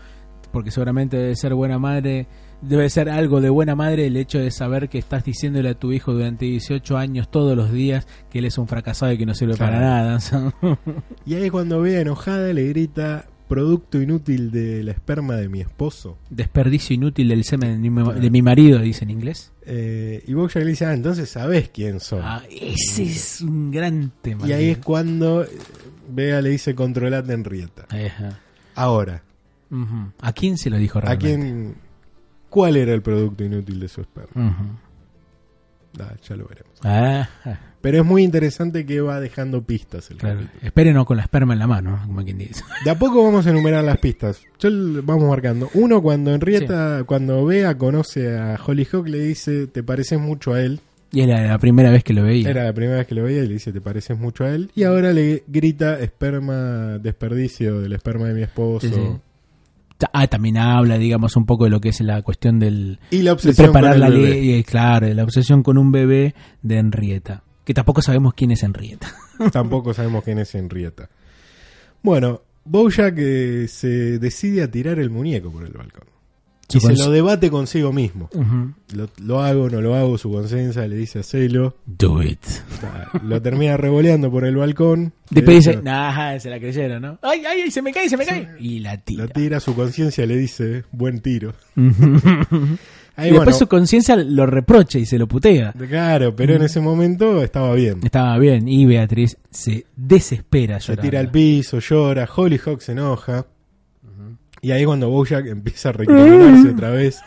[0.52, 2.26] porque seguramente debe ser buena madre,
[2.68, 5.92] debe ser algo de buena madre el hecho de saber que estás diciéndole a tu
[5.92, 9.34] hijo durante 18 años todos los días que él es un fracasado y que no
[9.34, 10.18] sirve para nada.
[11.26, 15.60] Y ahí es cuando Bea enojada le grita: Producto inútil de la esperma de mi
[15.60, 16.18] esposo.
[16.30, 18.20] Desperdicio inútil del semen de mi, Claro.
[18.20, 19.52] de mi marido, dice en inglés.
[19.66, 22.20] Eh, y Bojack le dice: Ah, entonces sabes quién son.
[22.22, 24.46] Ah, ese es un gran tema.
[24.48, 25.48] y ahí es cuando eh,
[26.10, 27.86] Bea le dice: Controlate Henrietta.
[27.90, 28.38] Ajá.
[28.74, 29.22] Ahora.
[30.20, 31.34] ¿A quién se lo dijo ¿a realmente?
[31.36, 31.74] quién?
[32.54, 34.56] ¿Cuál era el producto inútil de su esperma?
[35.98, 36.70] Ah, ya lo veremos.
[36.84, 37.28] Ah,
[37.80, 40.42] Pero es muy interesante que va dejando pistas el claro.
[40.62, 42.62] Espérenos con la esperma en la mano, como quien dice.
[42.84, 44.40] De a poco vamos a enumerar las pistas.
[44.60, 44.70] Yo
[45.02, 45.68] vamos marcando.
[45.74, 50.78] Uno, cuando Henrietta, cuando Bea conoce a Hollyhock, le dice, te pareces mucho a él.
[51.10, 52.48] Y era la primera vez que lo veía.
[52.50, 54.70] Era la primera vez que lo veía y le dice, te pareces mucho a él.
[54.76, 58.86] Y ahora le grita, esperma, desperdicio del esperma de mi esposo.
[58.86, 59.00] Sí, sí.
[60.12, 63.30] Ah, también habla, digamos, un poco de lo que es la cuestión del Y la
[63.30, 64.30] de obsesión preparar con la bebé.
[64.30, 67.42] ley, eh, claro, de la obsesión con un bebé de Henrietta.
[67.64, 69.14] Que tampoco sabemos quién es Henrietta.
[69.52, 71.08] Tampoco sabemos quién es Henrietta.
[72.02, 76.04] Bueno, Bojack eh, se decide a tirar el muñeco por el balcón.
[76.72, 78.28] Y se lo debate consigo mismo.
[78.94, 81.76] Lo, lo hago, no lo hago, su conciencia le dice hacelo.
[81.86, 82.40] Do it.
[83.22, 85.12] Lo termina revoleando por el balcón.
[85.30, 87.18] Después De dice, nah, se la creyeron, ¿no?
[87.22, 88.48] Ay, ay, ay, se me cae, se me cae.
[88.60, 89.24] Y la tira.
[89.24, 91.52] Lo tira, su conciencia le dice, buen tiro.
[93.16, 95.72] Ahí, y después bueno, su conciencia lo reprocha y se lo putea.
[95.88, 98.00] Claro, pero en ese momento estaba bien.
[98.02, 98.66] Estaba bien.
[98.66, 101.02] Y Beatriz se desespera Se llorando.
[101.10, 103.46] tira al piso, llora, Hollyhock se enoja.
[104.64, 107.20] Y ahí cuando Bojack empieza a recriminarse otra vez.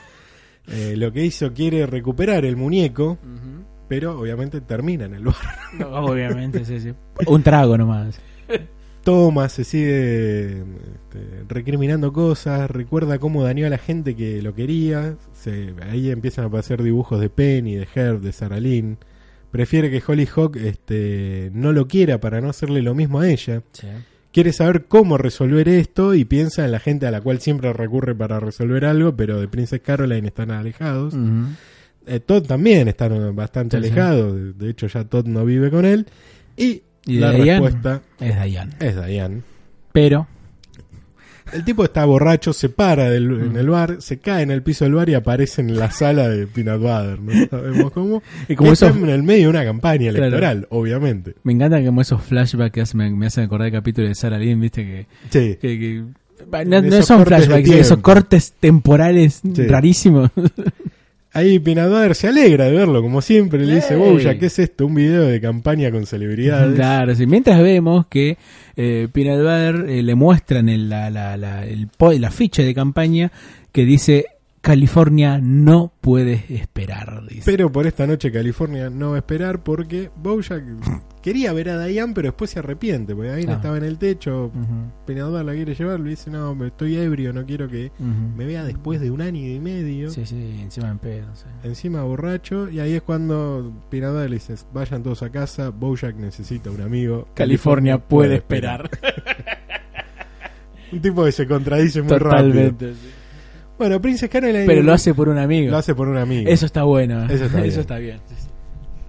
[0.68, 3.20] eh, lo que hizo quiere recuperar el muñeco,
[3.88, 5.36] pero obviamente termina en el bar.
[5.78, 6.94] No, obviamente, sí, sí.
[7.28, 8.20] Un trago nomás.
[9.04, 15.16] Toma, se sigue este, recriminando cosas, recuerda cómo dañó a la gente que lo quería.
[15.32, 18.98] Se, ahí empiezan a aparecer dibujos de Penny, de Herb, de Sarah Lynn.
[19.52, 23.62] Prefiere que Hollyhock este, no lo quiera para no hacerle lo mismo a ella.
[24.38, 28.14] Quiere saber cómo resolver esto y piensa en la gente a la cual siempre recurre
[28.14, 31.16] para resolver algo, pero de Princess Caroline están alejados.
[32.06, 33.90] Eh, Todd también están bastante Sí, sí.
[33.90, 34.36] alejados.
[34.36, 36.06] De- De hecho, ya Todd no vive con él.
[36.56, 38.74] Y, Y la Diane respuesta es Diane.
[38.80, 39.42] es Diane.
[39.92, 40.28] Pero,
[41.54, 44.86] El tipo está borracho, se para del- en el bar, se cae en el piso
[44.86, 47.20] del bar y aparece en la sala de Peanut Butter.
[47.20, 48.24] No sabemos cómo.
[48.50, 50.26] y como Está esos, en el medio de una campaña Claro.
[50.26, 51.36] electoral, obviamente.
[51.44, 54.84] me encanta como esos flashbacks me, me hacen acordar el capítulo de Sarah Lynn, viste
[54.86, 55.58] que, Sí.
[55.62, 56.04] que- que-
[56.66, 59.68] no, son flashbacks, esos cortes temporales Sí.
[59.68, 60.30] rarísimos.
[61.34, 63.66] Ahí Butter se alegra de verlo, como siempre.
[63.66, 64.00] Le dice, Ey.
[64.00, 64.86] Boya, ¿qué es esto?
[64.86, 66.76] Un video de campaña con celebridades.
[66.76, 67.28] Claro, sí.
[67.28, 68.38] Mientras vemos que
[68.76, 73.32] eh, eh, le muestran el, la, la, la, el la ficha de campaña
[73.72, 74.26] que dice
[74.68, 77.24] California no puedes esperar.
[77.26, 77.44] Dice.
[77.46, 80.62] Pero por esta noche California no va a esperar porque Bojack
[81.22, 84.52] quería ver a Diane, pero después se arrepiente, porque Diane estaba en el techo,
[85.08, 87.94] Butter la quiere llevar, le dice, no, me estoy ebrio, no quiero que
[88.36, 90.10] me vea después de un año y medio.
[90.10, 91.34] Sí, sí, encima en pedo.
[91.34, 91.46] sí.
[91.64, 96.72] Encima borracho, y ahí es cuando Butter le dice, vayan todos a casa, Bojack necesita
[96.72, 97.30] un amigo.
[97.36, 98.90] California puede esperar.
[100.92, 102.42] un tipo que se contradice muy rápido.
[102.42, 102.94] Totalmente.
[102.96, 103.17] sí.
[103.78, 105.72] Bueno, Princess Caroline Pero lo hace por un amigo.
[105.72, 106.50] lo hace por un amigo.
[106.50, 107.26] Eso está bueno.
[107.30, 107.46] Eso
[107.82, 108.20] está bien.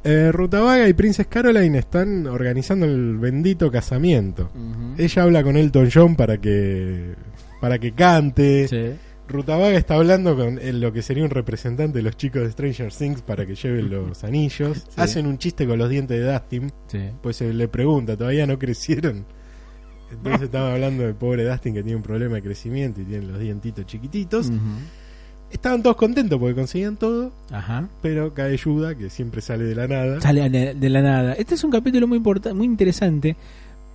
[0.04, 4.50] Eh, Rutabaga y Princess Caroline están organizando el bendito casamiento.
[4.96, 7.14] Ella habla con Elton John para que
[7.60, 8.68] para que cante.
[8.68, 8.90] Sí.
[9.26, 12.90] Rutabaga está hablando con el- lo que sería un representante de los chicos de Stranger
[12.92, 14.86] Things para que lleven los anillos.
[14.96, 16.70] Hacen un chiste con los dientes de Dustin.
[16.86, 17.00] Sí.
[17.20, 19.26] Pues se le pregunta, ¿todavía no crecieron?
[20.10, 23.38] Entonces estaban hablando del pobre Dustin que tiene un problema de crecimiento y tiene los
[23.38, 24.50] dientitos chiquititos.
[25.50, 27.88] Estaban todos contentos porque conseguían todo, Ajá.
[28.02, 30.20] pero cae Yuda, que siempre sale de la nada.
[30.20, 31.32] Sale de de la nada.
[31.32, 33.34] Este es un capítulo muy importante, muy interesante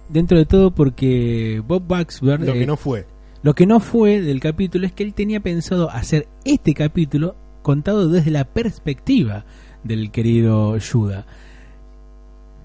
[0.09, 3.05] dentro de todo porque Bob Baxter Lo que eh, no fue.
[3.43, 8.09] lo que no fue del capítulo es que él tenía pensado hacer este capítulo contado
[8.09, 9.45] desde la perspectiva
[9.83, 11.25] del querido Yuda.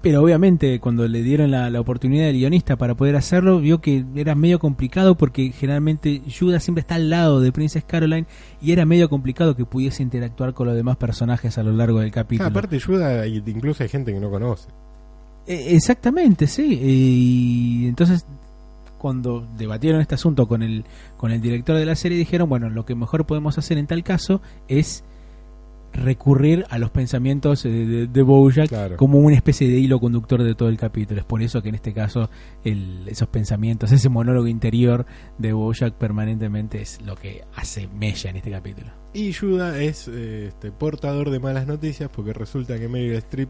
[0.01, 4.05] Pero obviamente cuando le dieron la, la oportunidad del guionista para poder hacerlo, vio que
[4.15, 8.25] era medio complicado porque generalmente Yuda siempre está al lado de Princess Caroline
[8.61, 12.11] y era medio complicado que pudiese interactuar con los demás personajes a lo largo del
[12.11, 12.47] capítulo.
[12.47, 14.69] Ah, aparte Yuda, y incluso hay gente que no conoce.
[15.47, 16.79] Eh, Exactamente, sí.
[16.81, 18.25] Y entonces
[18.99, 20.85] cuando debatieron este asunto con el,
[21.17, 24.03] con el director de la serie, dijeron, bueno, lo que mejor podemos hacer en tal
[24.03, 25.03] caso es
[25.93, 28.97] recurrir a los pensamientos de, de, de Bojack Claro.
[28.97, 31.19] como una especie de hilo conductor de todo el capítulo.
[31.19, 32.29] Es por eso que en este caso
[32.63, 35.05] el- esos pensamientos, ese monólogo interior
[35.37, 38.87] de Bojack permanentemente es lo que hace mella en este capítulo.
[39.13, 43.49] Y Yuda es eh, este, portador de malas noticias porque resulta que Meryl Streep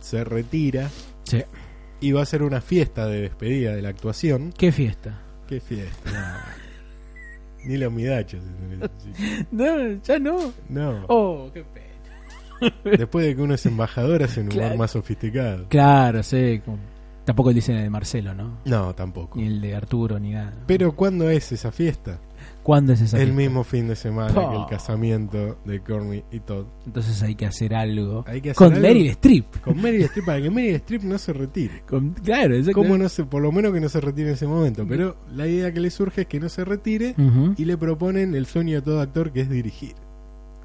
[0.00, 0.90] se retira
[1.22, 1.42] Sí.
[2.00, 4.52] y va a hacer una fiesta de despedida de la actuación.
[4.56, 5.22] ¿Qué fiesta?
[5.48, 6.44] ¿Qué fiesta?
[7.66, 8.40] Ni los midachos.
[9.50, 10.52] No, ya no.
[10.68, 11.04] No.
[11.08, 11.86] Oh, qué pena.
[12.96, 14.76] Después de que uno es embajador, hace un humor Claro.
[14.76, 15.68] más sofisticado.
[15.68, 16.62] Claro, sí.
[17.24, 18.58] Tampoco el diseño de Marcelo, ¿no?
[18.64, 19.38] No, tampoco.
[19.38, 20.52] Ni el de Arturo, ni nada.
[20.66, 22.18] Pero ¿cuándo es esa fiesta?
[22.62, 23.42] ¿Cuándo es esa El fiesta?
[23.42, 26.66] mismo fin de semana que el casamiento de Courtney y Todd.
[26.84, 28.24] Entonces hay que hacer algo.
[28.26, 28.82] Hay que hacer con algo.
[28.82, 29.60] Meryl Streep.
[29.60, 31.82] Con Meryl Streep, para que Meryl Streep no se retire.
[31.88, 32.80] Con- claro, exacto.
[32.82, 34.84] ¿Cómo no se, por lo menos que no se retire en ese momento?
[34.88, 37.14] Pero la idea que le surge es que no se retire
[37.56, 39.94] y le proponen el sueño de todo actor que es dirigir.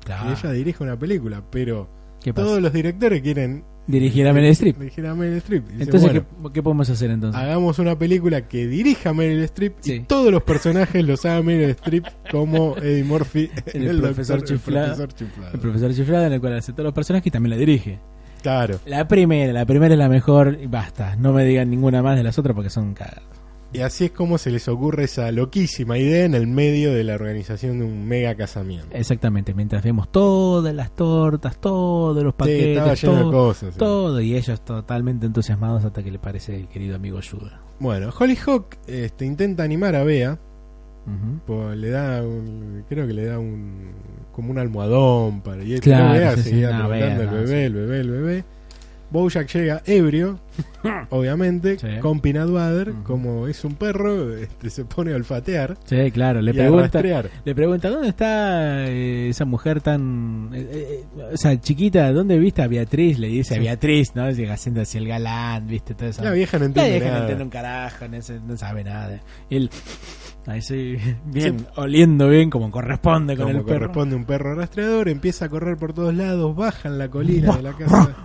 [0.03, 0.29] Claro.
[0.29, 1.87] Y ella dirige una película, pero
[2.33, 4.77] todos los directores quieren Dirigir a Meryl Streep.
[4.77, 5.67] dirigir a Meryl Streep.
[5.67, 7.39] Dice, Entonces, bueno, ¿qué, qué podemos hacer entonces?
[7.41, 9.93] hagamos una película que dirija a Meryl Streep Sí.
[9.93, 14.39] y todos los personajes los haga Meryl Streep como Eddie Murphy en El el, profesor
[14.39, 14.87] Doctor- el chiflado.
[14.95, 15.53] profesor chiflado.
[15.53, 17.99] El profesor Chiflado, en el cual hace todos los personajes y también la dirige.
[18.41, 18.79] Claro.
[18.87, 21.15] La primera, la primera es la mejor y basta.
[21.15, 23.21] No me digan ninguna más de las otras porque son cagadas.
[23.73, 27.13] Y así es como se les ocurre esa loquísima idea en el medio de la
[27.15, 28.87] organización de un mega casamiento.
[28.91, 33.73] Exactamente, mientras vemos todas las tortas, todos los Sí, paquetes, todo, cosas.
[33.73, 33.79] sí.
[33.79, 37.61] todo, y ellos totalmente entusiasmados hasta que le parece el querido amigo Yuda.
[37.79, 40.37] Bueno, Hollyhock este, intenta animar a Bea,
[41.45, 43.91] pues, le da un, creo que le da un
[44.33, 47.47] como un almohadón para y Claro, Bea sí, sí, seguía no, levantando Bea, el bebé,
[47.47, 47.53] sí.
[47.65, 48.43] el bebé, el bebé.
[49.11, 50.39] Bojack llega ebrio,
[51.09, 51.87] obviamente, Sí.
[52.01, 53.03] con butter, Ujú.
[53.03, 57.01] como es un perro, este, se pone a olfatear Sí, claro, le a pregunta,
[57.45, 62.61] le pregunta, ¿dónde está eh, esa mujer tan, eh, eh, o sea, chiquita, ¿dónde viste
[62.61, 63.19] a Beatriz?
[63.19, 63.63] Le dice a Sí.
[63.63, 64.29] Beatriz, ¿no?
[64.31, 65.93] Llega haciendo hacia el galán, ¿viste?
[65.93, 66.23] Toda esa...
[66.23, 67.21] La vieja no La entiende vieja no nada.
[67.21, 69.19] entiende un carajo, no, se- no sabe nada.
[69.49, 69.69] Y él,
[70.47, 73.79] ahí sí, bien, oliendo bien como corresponde con como el perro.
[73.79, 77.61] corresponde un perro rastreador, empieza a correr por todos lados, baja en la colina de
[77.63, 78.15] la casa.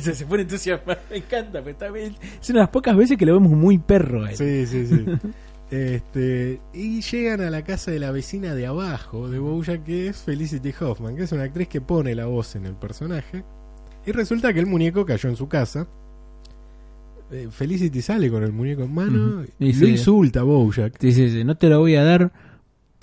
[0.00, 2.14] se, se pone entusiasmado, me encanta, pero está bien.
[2.40, 4.24] Es una de las pocas veces que lo vemos muy perro.
[4.24, 4.36] a él.
[4.36, 5.04] Sí, sí, sí.
[5.72, 10.18] Este, y llegan a la casa de la vecina de abajo de Bojack, que es
[10.18, 13.42] Felicity Hoffman, que es una actriz que pone la voz en el personaje.
[14.04, 15.88] Y resulta que el muñeco cayó en su casa.
[17.30, 20.98] Eh, Felicity sale con el muñeco en mano y Y lo insulta a Bojack.
[21.00, 22.32] Sí, sí, sí, no te lo voy a dar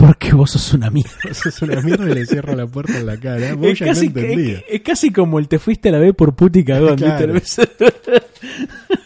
[0.00, 1.12] porque vos sos una mierda.
[1.30, 3.50] Eso es una mierda y le cierra la puerta en la cara.
[3.50, 4.58] Es Bojack no casi, que- entendía.
[4.58, 6.96] es, es casi como el te fuiste a la B por puti cagón.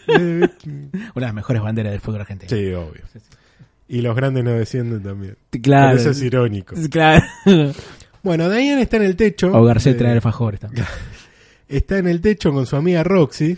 [0.07, 2.49] Eh, Una de las mejores banderas del fútbol argentino.
[2.49, 3.01] sí, obvio.
[3.87, 5.35] Y los grandes no descienden también.
[5.61, 5.91] Claro.
[5.91, 6.75] Por eso es irónico.
[6.89, 7.23] Claro.
[8.23, 9.51] Bueno, Diane está en el techo.
[9.51, 10.85] O García de- trae alfajores también.
[11.67, 13.57] Está en el techo con su amiga Roxy,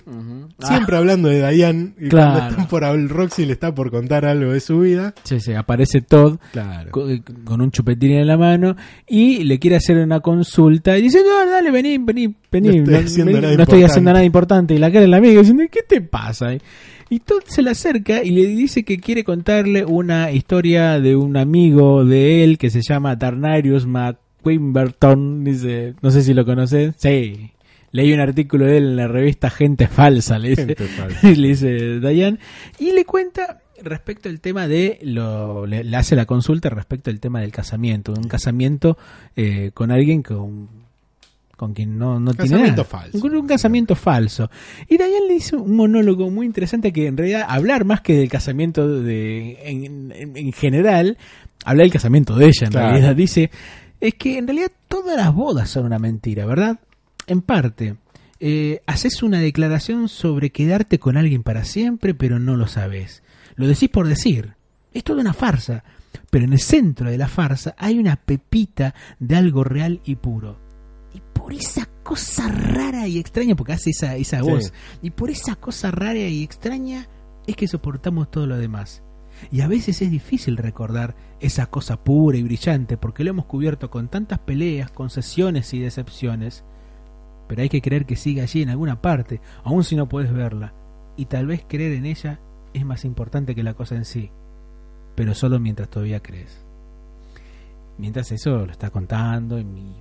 [0.60, 2.10] siempre hablando de Diane, y Ah.
[2.10, 2.32] Claro.
[2.34, 5.13] cuando están por hablar, Roxy le está por contar algo de su vida.
[5.24, 7.10] Sí, sí, aparece Todd Claro.
[7.10, 8.76] eh, con un chupetín en la mano
[9.08, 12.96] y le quiere hacer una consulta y dice, no, dale, vení, vení, vení, No estoy
[13.06, 13.86] haciendo nada no estoy importante".
[13.86, 14.74] haciendo nada importante.
[14.74, 16.54] Y la cara de la amiga diciendo, ¿qué te pasa?
[17.10, 21.38] Y, Todd se le acerca y le dice que quiere contarle una historia de un
[21.38, 25.43] amigo de él que se llama Darnarius McQuimberton.
[25.43, 26.93] Dice, no sé si lo conoces.
[26.98, 27.52] Sí.
[27.91, 30.76] Leí un artículo de él en la revista Gente Falsa, le dice.
[30.97, 31.30] Falsa.
[31.30, 32.38] Le dice Dayan
[32.80, 37.19] y le cuenta respecto al tema de lo le, le hace la consulta respecto al
[37.19, 38.97] tema del casamiento un casamiento
[39.36, 40.67] eh, con alguien con
[41.56, 42.84] con quien no, no tiene nada.
[42.84, 43.17] falso.
[43.26, 44.47] Un, un casamiento falso.
[44.88, 48.30] Y Dayan le hizo un monólogo muy interesante que en realidad hablar más que del
[48.30, 51.17] casamiento de en, en- en general,
[51.65, 52.89] habla del casamiento de ella en Claro.
[52.91, 53.15] realidad.
[53.15, 53.50] Dice,
[54.00, 56.78] es que en realidad todas las bodas son una mentira, ¿verdad?
[57.28, 57.96] En parte.
[58.40, 63.24] Eh, haces una declaración sobre quedarte con alguien para siempre, pero no lo sabes.
[63.56, 64.54] Lo decís por decir.
[64.94, 65.84] Es toda una farsa.
[66.30, 70.58] Pero en el centro de la farsa hay una pepita de algo real y puro.
[71.13, 74.50] Y por esa cosa rara y extraña, porque hace esa, esa Sí.
[74.50, 77.08] voz, y por esa cosa rara y extraña
[77.46, 79.04] es que soportamos todo lo demás.
[79.52, 83.90] Y a veces es difícil recordar esa cosa pura y brillante, porque lo hemos cubierto
[83.90, 86.63] con tantas peleas, concesiones y decepciones.
[87.48, 90.74] Pero hay que creer que sigue allí en alguna parte, aun si no puedes verla.
[91.16, 92.40] Y tal vez creer en ella
[92.74, 94.30] es más importante que la cosa en sí.
[95.16, 96.64] Pero solo mientras todavía crees.
[97.98, 99.96] Mientras eso lo está contando y, mi-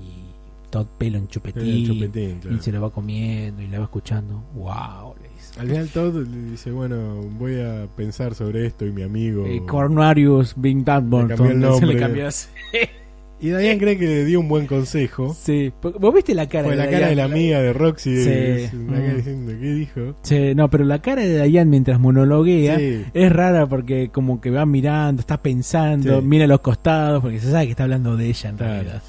[0.00, 0.30] y
[0.70, 2.56] todo pelo en chupetín, en chupetín, claro.
[2.56, 4.44] y se lo va comiendo y la va escuchando.
[4.54, 5.58] Wow, le dice.
[5.58, 9.44] Al final Todd le dice, bueno, voy a pensar sobre esto y mi amigo...
[9.46, 12.48] Eh, Cornarius Bing Dunbarton, se le cambió así.
[13.42, 15.34] Y Diane cree que le dio un buen consejo.
[15.34, 17.10] Sí, ¿vos viste la cara Fue la cara Diane?
[17.10, 18.22] de la amiga de Roxy.
[18.22, 18.30] Sí.
[18.30, 19.16] es cara Mm.
[19.16, 20.14] diciendo, ¿qué dijo?
[20.22, 23.04] Sí, no, pero la cara de Diane mientras monologuea Sí.
[23.14, 26.26] es rara porque como que va mirando, está pensando, Sí.
[26.26, 28.72] mira a los costados porque se sabe que está hablando de ella en Claro.
[28.74, 29.02] realidad.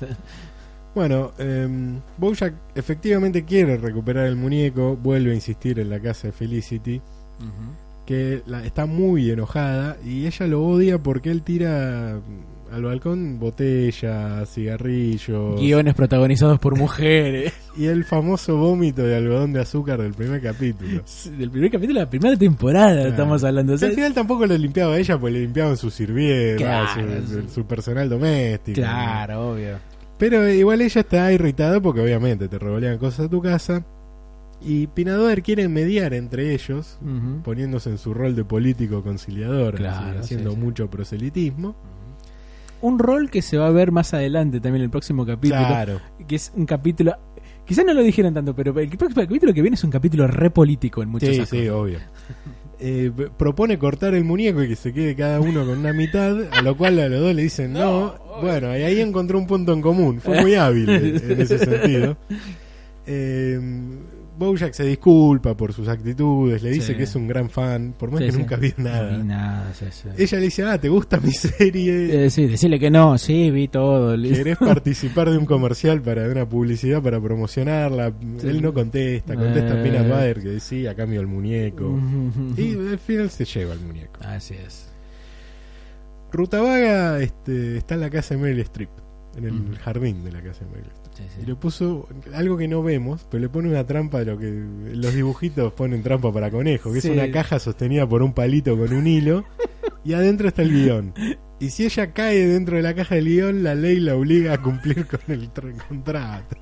[0.96, 1.68] Bueno, eh,
[2.18, 7.02] Bojack efectivamente quiere recuperar el muñeco, vuelve a insistir en la casa de Felicity,
[8.06, 12.20] que la- está muy enojada y ella lo odia porque él tira
[12.72, 17.54] al balcón botellas, cigarrillos Guiones protagonizados por mujeres.
[17.78, 21.04] y el famoso vómito de algodón de azúcar del primer capítulo.
[21.38, 23.74] Del primer capítulo de la primera temporada estamos hablando.
[23.74, 25.76] O sea, al final tampoco lo limpiaba ella, pues le limpiaban
[26.58, 27.48] Claro, su, sí.
[27.54, 28.76] su personal doméstico.
[28.82, 29.78] claro, obvio.
[30.18, 33.84] Pero igual ella está irritada porque obviamente te revolean cosas a tu casa.
[34.64, 37.00] Y Pinadoer quiere mediar entre ellos,
[37.44, 40.62] poniéndose en su rol de político conciliador, Claro, así, haciendo sí, sí.
[40.62, 41.76] mucho proselitismo.
[42.82, 45.66] Un rol que se va a ver más adelante también en el próximo capítulo.
[45.68, 47.16] Claro, Que es un capítulo.
[47.66, 50.50] Quizás no lo dijeron tanto, pero el próximo capítulo que viene es un capítulo re
[50.50, 51.60] político en muchos sí, aspectos.
[51.60, 52.00] sí, obvio.
[52.80, 56.64] Eh, propone cortar el muñeco y que se quede cada uno con una mitad, a
[56.64, 58.16] lo cual a los dos le dicen no.
[58.42, 60.20] Bueno, y ahí encontró un punto en común.
[60.20, 62.18] Fue muy hábil en ese sentido.
[63.08, 63.60] Eh,
[64.42, 66.96] Bojack se disculpa por sus actitudes, le dice Sí.
[66.98, 68.38] que es un gran fan, por más Sí, que sí.
[68.40, 69.18] nunca vio No nada.
[69.18, 69.74] vi nada.
[70.18, 72.26] Ella le dice, ah, ¿te gusta mi serie?
[72.26, 74.16] Eh, sí, decirle que no, sí, vi todo.
[74.22, 78.14] ¿Querés participar de un comercial para de una publicidad para promocionarla?
[78.44, 79.84] Él no contesta, contesta Eh.
[79.84, 82.00] Peanut Butter que sí, a cambio el muñeco.
[82.58, 84.20] Y al final se lleva el muñeco.
[84.26, 84.88] Así es.
[86.32, 88.90] Ruta Vaga este, está en la casa de Meryl Streep,
[89.38, 89.76] en el Mm.
[89.76, 91.01] jardín de la casa de Meryl Streep.
[91.14, 94.38] Sí, Y le puso algo que no vemos, pero le pone una trampa de lo
[94.38, 94.50] que
[94.96, 97.10] los dibujitos ponen trampa para conejo, que Sí.
[97.10, 99.44] es una caja sostenida por un palito con un hilo
[100.06, 101.14] y adentro está el guion.
[101.60, 104.62] Y si ella cae dentro de la caja del guion, la ley la obliga a
[104.62, 106.56] cumplir con el tra- contrato.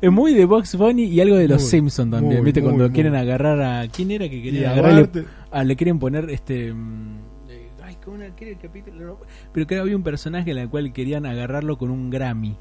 [0.00, 2.36] Es muy de Box Bunny y algo de los Muy, Simpsons también.
[2.36, 2.60] muy, ¿Viste?
[2.60, 3.88] muy, Cuando quieren agarrar a.
[3.88, 5.02] ¿Quién era que quería a agarrarle?
[5.02, 6.72] Bart, Ah, le quieren poner este.
[6.72, 7.16] mm,
[7.48, 8.36] eh, Ay, ¿cómo era?
[8.36, 9.18] ¿Qué era el capítulo?
[9.52, 12.56] Pero creo que había un personaje en el cual querían agarrarlo con un Grammy.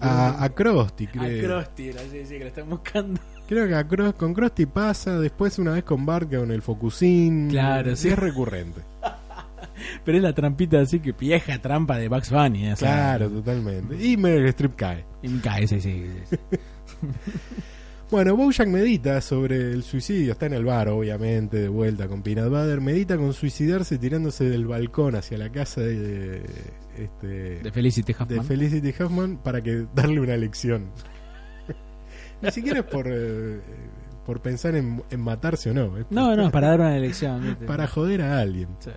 [0.00, 1.48] A, a Krusty, a creo.
[1.62, 3.20] Krusty, era así, sí, que lo están buscando.
[3.48, 7.48] Creo que a Kros- con Krusty pasa, después una vez con Bart con el Focusín.
[7.50, 8.08] Claro, sí.
[8.08, 8.80] Es recurrente.
[10.04, 12.66] Pero es la trampita así que vieja trampa de Bugs Bunny.
[12.76, 13.96] sea, Claro, totalmente.
[14.04, 15.04] Y Meryl Streep cae.
[15.22, 16.36] Y me cae, sí, sí, sí.
[18.10, 22.48] Bueno, Bojack medita sobre el suicidio, está en el bar, obviamente, de vuelta con Peanut
[22.50, 26.42] Butter, medita con suicidarse tirándose del balcón hacia la casa de,
[27.00, 28.44] este, De Felicity de Huffman.
[28.44, 30.90] Felicity Huffman para que darle una lección.
[32.42, 33.60] Ni siquiera es por, eh,
[34.24, 37.42] por pensar en, en matarse o no, es no, no, para dar una elección.
[37.42, 37.66] ¿viste?
[37.66, 38.68] para joder a alguien.
[38.78, 38.90] Sí.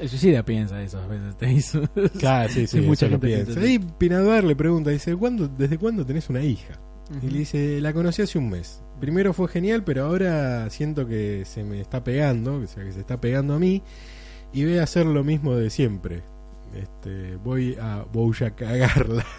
[0.00, 1.36] El suicida piensa eso a veces.
[1.36, 1.82] Te hizo.
[2.18, 3.64] Claro, sí, sí, mucha gente piensa.
[3.64, 6.74] Y Butter le pregunta, dice, ¿cuándo, ¿desde cuándo tenés una hija?
[7.22, 8.82] Y le dice, la conocí hace un mes.
[9.00, 13.00] Primero fue genial, pero ahora siento que se me está pegando, o sea, que se
[13.00, 13.82] está pegando a mí,
[14.52, 16.22] y voy a hacer lo mismo de siempre.
[16.74, 18.04] Este, voy a
[18.44, 19.24] a cagarla.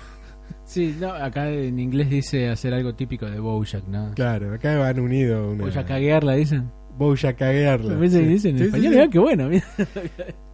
[0.65, 4.12] Sí, no, acá en inglés dice hacer algo típico de Bojack, ¿no?
[4.13, 5.65] Claro, acá van unido una...
[5.65, 6.72] Bojack caguearla, dicen.
[7.00, 7.93] A cagarla.
[7.96, 8.26] A veces Sí.
[8.28, 8.89] dicen en Sí, español, sí.
[8.98, 9.50] mirá qué bueno.
[9.50, 9.63] mira.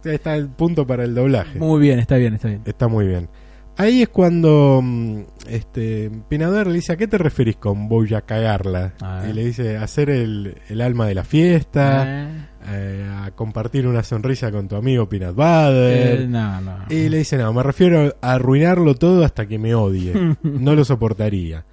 [0.04, 1.58] Está el punto para el doblaje.
[1.58, 2.62] Muy bien, está bien, está bien.
[2.64, 3.28] Está muy bien.
[3.76, 8.94] Ahí es cuando mm, este, Pinador le dice, ¿a qué te referís con a cagarla?
[9.00, 9.30] A ver.
[9.30, 14.02] Y le dice, hacer el, el alma de la fiesta, Eh, eh, a compartir una
[14.02, 16.20] sonrisa con tu amigo Peanut Butter.
[16.20, 16.76] eh, no, no.
[16.88, 20.36] Y le dice, no, me refiero a arruinarlo todo hasta que me odie.
[20.42, 21.64] no lo soportaría.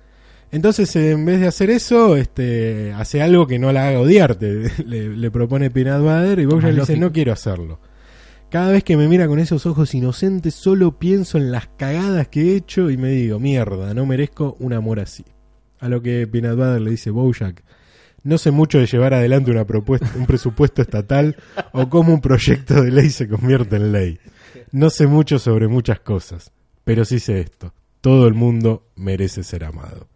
[0.50, 4.72] Entonces, en vez de hacer eso, este, hace algo que no la haga odiarte.
[4.86, 7.80] le, le propone Peanut Butter y Más le dice, no quiero hacerlo.
[8.50, 12.44] Cada vez que me mira con esos ojos inocentes, solo pienso en las cagadas que
[12.44, 15.26] he hecho y me digo, mierda, no merezco un amor así.
[15.80, 17.62] A lo que Peanut Butter le dice, Bojack,
[18.28, 21.36] no sé mucho de llevar adelante una propuesta, un presupuesto estatal
[21.72, 24.20] o cómo un proyecto de ley se convierte en ley.
[24.72, 26.52] No sé mucho sobre muchas cosas,
[26.84, 27.74] pero sí sé esto.
[28.02, 30.08] Todo el mundo merece ser amado.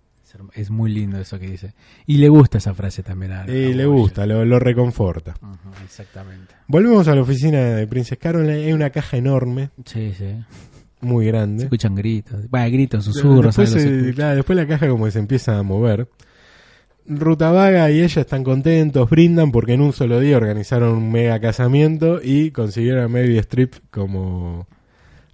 [0.54, 1.74] Es muy lindo eso que dice.
[2.08, 5.36] Y le gusta esa frase también a, Y a le gusta, lo, lo reconforta.
[5.84, 6.54] Exactamente.
[6.68, 8.66] Volvemos a la oficina de Princess Caroline.
[8.66, 10.36] Hay una caja enorme, Sí, sí.
[11.02, 11.64] muy Se grande.
[11.64, 12.50] escuchan gritos.
[12.50, 13.56] Bueno, gritos, susurros.
[13.58, 16.08] después, algo se se- después la caja como que se empieza a mover.
[17.20, 21.40] Ruta Vaga y ella están contentos, brindan porque en un solo día organizaron un mega
[21.40, 24.66] casamiento y consiguieron a Meryl Streep como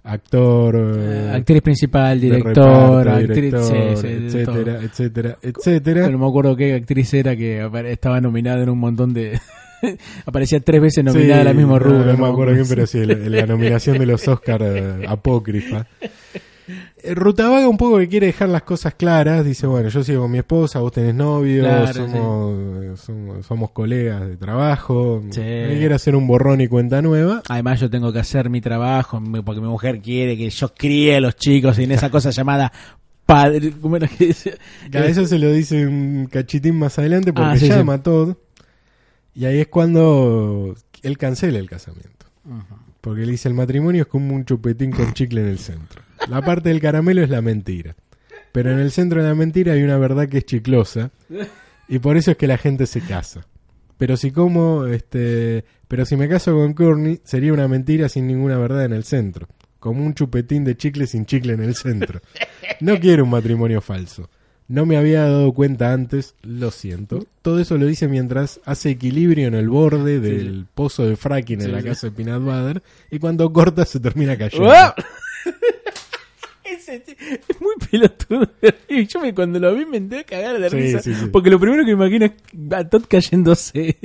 [0.02, 4.82] actor, eh, actriz principal, director, reparto, actriz, director, sí, sí, de etcétera, todo.
[4.82, 6.08] etcétera, etcétera.
[6.08, 9.38] No me acuerdo qué actriz era que estaba nominada en un montón de.
[10.26, 12.12] Aparecía tres veces nominada Sí, al mismo no, rubro.
[12.12, 15.86] No, me acuerdo bien, pero sí, la, la nominación de los Oscar eh, apócrifa.
[17.02, 20.30] Eh, Rutavaga un poco que quiere dejar las cosas claras, dice, bueno, yo sigo con
[20.30, 25.40] mi esposa, vos tenés novio, Claro, somos, somos, somos colegas de trabajo, Sí.
[25.40, 27.42] quiere hacer un borrón y cuenta nueva.
[27.48, 31.20] Además, yo tengo que hacer mi trabajo porque mi mujer quiere que yo críe a
[31.20, 32.72] los chicos en esa cosa llamada
[33.26, 33.72] padre.
[33.80, 34.52] ¿Cómo era que decía?
[34.92, 38.34] A eso se lo dice un cachitín más adelante porque Ah, sí, llama a Todd
[39.34, 42.26] y ahí es cuando él cancela el casamiento.
[43.08, 46.02] Porque le dice el matrimonio es como un chupetín con chicle en el centro.
[46.28, 47.96] La parte del caramelo es la mentira.
[48.52, 51.10] Pero en el centro de la mentira hay una verdad que es chiclosa.
[51.88, 53.46] Y por eso es que la gente se casa.
[53.96, 58.58] Pero si como, este, pero si me caso con Courtney, sería una mentira sin ninguna
[58.58, 59.48] verdad en el centro.
[59.78, 62.20] Como un chupetín de chicle sin chicle en el centro.
[62.80, 64.28] No quiero un matrimonio falso.
[64.68, 67.24] No me había dado cuenta antes, lo siento.
[67.40, 71.72] Todo eso lo dice mientras hace equilibrio en el borde del pozo de fracking en
[71.72, 71.88] la sí.
[71.88, 72.82] casa de Peanut Butter.
[73.10, 74.70] Y cuando corta se termina cayendo.
[74.70, 74.94] ¡Ah!
[76.90, 78.48] Es muy pelotudo.
[78.88, 81.00] Y yo me, cuando lo vi me entré a cagar de Sí, risa.
[81.02, 81.26] sí, sí.
[81.30, 82.32] Porque lo primero que me imagino es
[82.72, 83.96] a Todd cayéndose.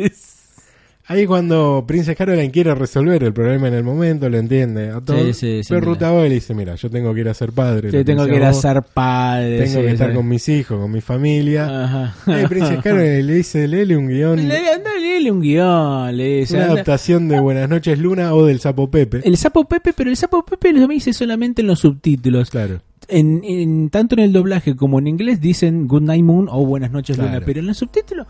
[1.05, 5.17] Ahí cuando Princess Caroline quiere resolver el problema en el momento, lo entiende a todo.
[5.17, 5.81] Sí, sí, sí, pero.
[5.87, 7.91] Rutabaga le dice, mira, yo tengo que ir a ser padre.
[7.91, 9.63] Sí, tengo que ir a ser padre.
[9.65, 11.83] Tengo que estar con mis hijos, con mi familia.
[11.83, 12.15] Ajá.
[12.27, 16.15] Ahí Princess Caroline le dice, léele un guion, Le, anda, léele un guion.
[16.15, 19.19] Le dice, una anda- adaptación de Buenas noches Luna o del Sapo Pepe.
[19.25, 22.49] El sapo Pepe, pero el sapo Pepe lo dice solamente en los subtítulos.
[22.49, 22.79] Claro.
[23.09, 26.91] En, en- tanto en el doblaje como en inglés dicen Good Night Moon o Buenas
[26.91, 27.45] noches Luna, Claro.
[27.45, 28.25] pero en los subtítulos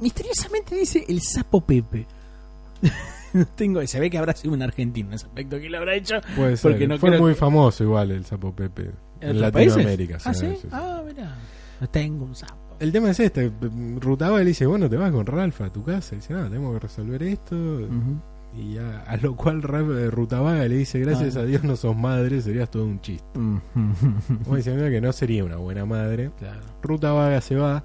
[0.00, 2.06] misteriosamente dice el sapo Pepe.
[3.34, 5.94] no tengo, se ve que habrá sido un argentino en ese aspecto que lo habrá
[5.94, 6.16] hecho.
[6.36, 6.70] Puede ser.
[6.72, 8.90] Porque no Fue muy que- famoso igual el Sapo Pepe
[9.20, 10.18] en, Latinoamérica.
[10.24, 10.46] Ah, sí.
[10.72, 11.36] Ah, mira.
[11.90, 12.76] Tengo un sapo.
[12.80, 13.52] El tema es este,
[14.00, 16.14] Rutabaga le dice, bueno, te vas con Ralph a tu casa.
[16.14, 17.56] Y dice, no, tenemos que resolver esto.
[18.56, 21.40] Y ya, a lo cual eh, Rutabaga le dice, gracias Ah.
[21.40, 23.28] a Dios no sos madre, serías todo un chiste.
[23.34, 26.30] Como diciendo que no sería una buena madre.
[26.38, 26.60] Claro.
[26.82, 27.84] Rutabaga se va,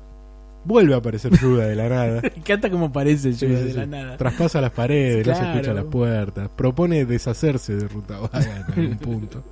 [0.66, 2.22] vuelve a aparecer Yuda de la nada.
[2.24, 3.78] Me encanta cómo parece Sí, yo sí, de sí.
[3.78, 4.18] la nada.
[4.18, 6.50] Traspasa las paredes, no se escucha las puertas.
[6.56, 9.44] Propone deshacerse de Rutabaga en algún punto.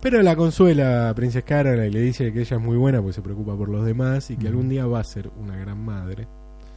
[0.00, 3.12] Pero la consuela a Princess Caroline y le dice que ella es muy buena porque
[3.14, 4.48] se preocupa por los demás y que Ujú.
[4.48, 6.26] algún día va a ser una gran madre.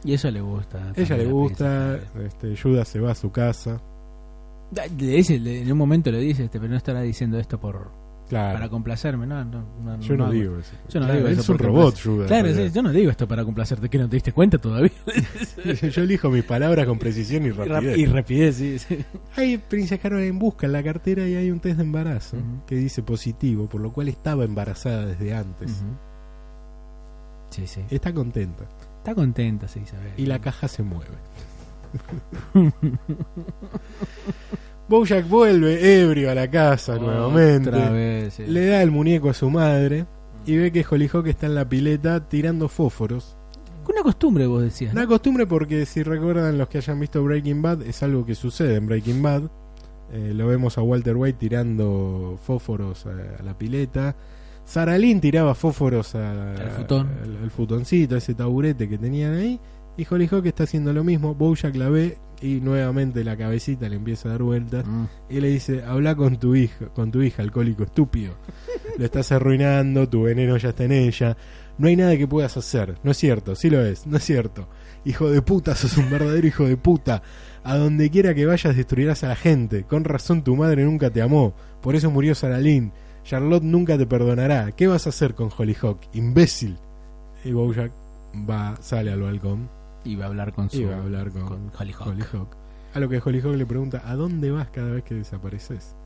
[0.04, 0.92] Y eso le gusta.
[0.96, 3.80] ella le gusta, este, Yuda se va a su casa.
[4.98, 7.90] Le dice, en un momento le dice, este, pero no estará diciendo esto por
[8.34, 10.72] Claro, para complacerme, no, no, no- yo no digo eso.
[10.88, 12.26] Yo no Claro, digo él eso es un robot, pues.
[12.26, 14.90] Claro, en sí, yo no digo esto para complacerte, que no te diste cuenta todavía.
[15.92, 17.98] yo elijo mis palabras con precisión y y, rap- rapidez.
[17.98, 18.98] y rapidez, sí, sí.
[19.36, 23.02] Ahí Princess Caroline busca en la cartera y hay un test de embarazo que dice
[23.02, 25.82] positivo, por lo cual estaba embarazada desde antes.
[27.50, 27.82] Sí, sí.
[27.90, 28.64] Está contenta.
[28.98, 30.12] Está contenta, sí, Isabel.
[30.16, 31.10] Y la caja se mueve.
[34.88, 37.70] Bojack vuelve ebrio a la casa nuevamente.
[37.70, 38.44] Vez, sí.
[38.46, 40.06] Le da el muñeco a su madre
[40.46, 43.36] y ve que Hollyhock está en la pileta tirando fósforos.
[43.88, 44.92] Una costumbre, vos decías.
[44.92, 48.76] Una costumbre porque si recuerdan los que hayan visto Breaking Bad, es algo que sucede
[48.76, 49.42] en Breaking Bad.
[50.12, 54.14] Eh, lo vemos a Walter White tirando fósforos a, a la pileta.
[54.66, 57.08] Sarah Lynn tiraba fósforos a- Al futón.
[57.22, 59.60] al, al futoncito, a ese taburete que tenían ahí.
[59.96, 61.34] Y Hollyhock está haciendo lo mismo.
[61.34, 64.84] Bojack la ve y nuevamente la cabecita le empieza a dar vueltas.
[64.86, 65.04] Mm.
[65.30, 68.34] Y le dice, habla con tu hija, con tu hija, alcohólico estúpido.
[68.98, 71.36] Lo estás arruinando, tu veneno ya está en ella.
[71.78, 72.96] No hay nada que puedas hacer.
[73.02, 74.68] No es cierto, sí lo es, no es cierto.
[75.04, 77.22] Hijo de puta, sos un verdadero hijo de puta.
[77.64, 79.82] A donde quiera que vayas destruirás a la gente.
[79.82, 81.54] Con razón tu madre nunca te amó.
[81.82, 82.92] Por eso murió Sarah Lynn.
[83.24, 84.70] Charlotte nunca te perdonará.
[84.70, 85.98] ¿Qué vas a hacer con Hollyhock?
[86.12, 86.76] Imbécil.
[87.44, 87.90] Y Bojack
[88.48, 89.68] va, sale al balcón
[90.16, 90.86] Va a hablar con su.
[90.86, 92.06] va a hablar con, con Hollyhock.
[92.06, 92.56] Hollyhock.
[92.94, 95.96] A lo que Hollyhock le pregunta, ¿a dónde vas cada vez que desapareces?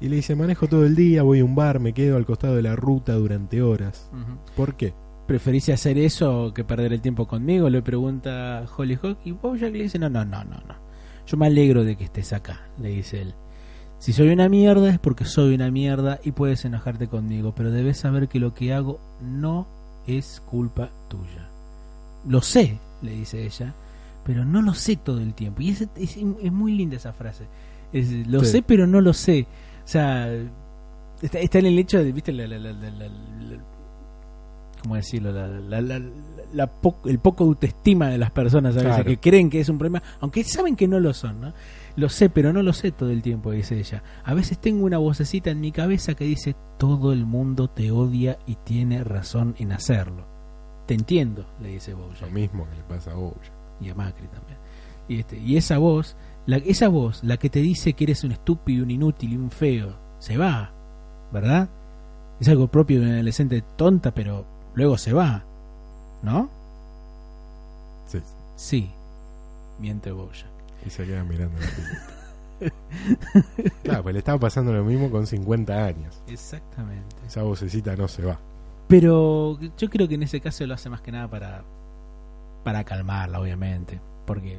[0.00, 2.56] Y le dice, manejo todo el día, voy a un bar, me quedo al costado
[2.56, 4.10] de la ruta durante horas.
[4.12, 4.38] Ujú.
[4.56, 4.94] ¿Por qué?
[5.26, 7.68] ¿Preferís hacer eso que perder el tiempo conmigo?
[7.68, 9.18] Le pregunta Hollyhock.
[9.24, 10.74] Y Bojack le dice: No, no, no, no, no.
[11.26, 13.34] Yo me alegro de que estés acá, le dice él.
[13.98, 17.98] Si soy una mierda es porque soy una mierda y puedes enojarte conmigo, pero debes
[17.98, 19.66] saber que lo que hago no
[20.06, 21.50] es culpa tuya.
[22.26, 23.74] Lo sé, le dice ella,
[24.24, 25.62] pero no lo sé todo el tiempo.
[25.62, 27.46] Y es, es, es muy linda esa frase.
[27.92, 28.46] Es, lo Sí.
[28.52, 29.46] sé, pero no lo sé.
[29.84, 30.28] O sea,
[31.22, 33.58] está, está en el hecho de, viste, la, la- la-
[34.82, 35.32] ¿cómo decirlo?
[36.80, 39.04] Po- el poco autoestima de las personas a veces Claro.
[39.04, 41.52] que creen que es un problema, aunque saben que no lo son, ¿no?
[41.96, 44.02] Lo sé, pero no lo sé todo el tiempo, dice ella.
[44.24, 48.38] A veces tengo una vocecita en mi cabeza que dice, todo el mundo te odia
[48.46, 50.26] y tiene razón en hacerlo.
[50.88, 52.30] Te entiendo, le dice Lo Bojack.
[52.30, 53.52] mismo que le pasa a Bojack.
[53.78, 54.56] Y a Macri también.
[55.06, 56.16] Y, este, y esa voz,
[56.46, 59.50] la, esa voz, la que te dice que eres un estúpido, un inútil y un
[59.50, 60.72] feo, se va,
[61.30, 61.68] ¿verdad?
[62.40, 65.44] Es algo propio de un adolescente tonta, pero luego se va,
[66.22, 66.48] ¿no?
[68.06, 68.20] Sí.
[68.56, 68.90] Sí,
[69.78, 70.48] miente Bojack.
[70.86, 71.66] Y se queda mirando la
[73.82, 76.18] claro, pues le estaba pasando lo mismo con 50 años.
[76.26, 77.14] Exactamente.
[77.26, 78.38] Esa vocecita no se va.
[78.88, 81.62] Pero yo creo que en ese caso lo hace más que nada para
[82.64, 84.58] para calmarla, obviamente, porque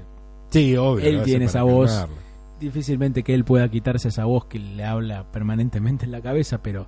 [0.51, 1.05] Sí, obvio.
[1.05, 1.91] Él tiene esa voz.
[1.91, 2.15] calmarla.
[2.59, 6.87] difícilmente que él pueda quitarse esa voz que le habla permanentemente en la cabeza, pero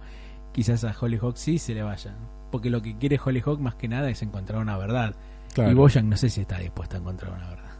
[0.51, 2.13] quizás a Hollyhock sí se le vaya,
[2.51, 5.15] porque lo que quiere Hollyhock más que nada es encontrar una verdad,
[5.53, 5.71] Claro.
[5.71, 7.71] y Boyan no sé si está dispuesto a encontrar una verdad.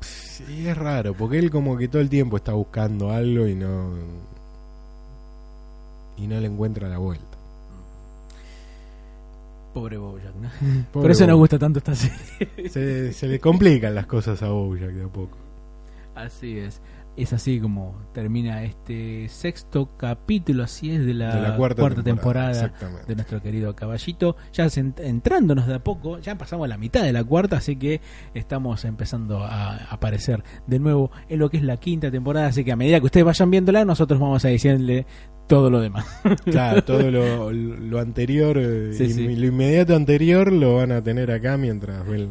[0.00, 3.90] Sí, es raro, porque él como que todo el tiempo está buscando algo y no...
[6.16, 7.29] Y no le encuentra la vuelta.
[9.72, 10.48] Pobre Bojack, ¿no?
[10.92, 11.38] Pobre Por eso nos Bojack.
[11.38, 12.68] gusta tanto esta serie.
[12.70, 15.36] Se, se le complican las cosas a Bojack de a poco.
[16.14, 16.80] Así es.
[17.16, 22.52] Es así como termina este sexto capítulo, así es, de la, de la cuarta, temporada,
[22.52, 23.06] Exactamente.
[23.08, 24.36] de nuestro querido caballito.
[24.52, 24.68] Ya
[24.98, 28.00] entrándonos de a poco, ya pasamos la mitad de la cuarta, así que
[28.32, 32.46] estamos empezando a aparecer de nuevo en lo que es la quinta temporada.
[32.46, 35.04] Así que a medida que ustedes vayan viéndola, nosotros vamos a decirle
[35.50, 36.06] todo lo demás.
[36.44, 41.56] Claro, todo lo, lo anterior, eh, Sí, lo inmediato anterior lo van a tener acá
[41.58, 42.28] mientras ven...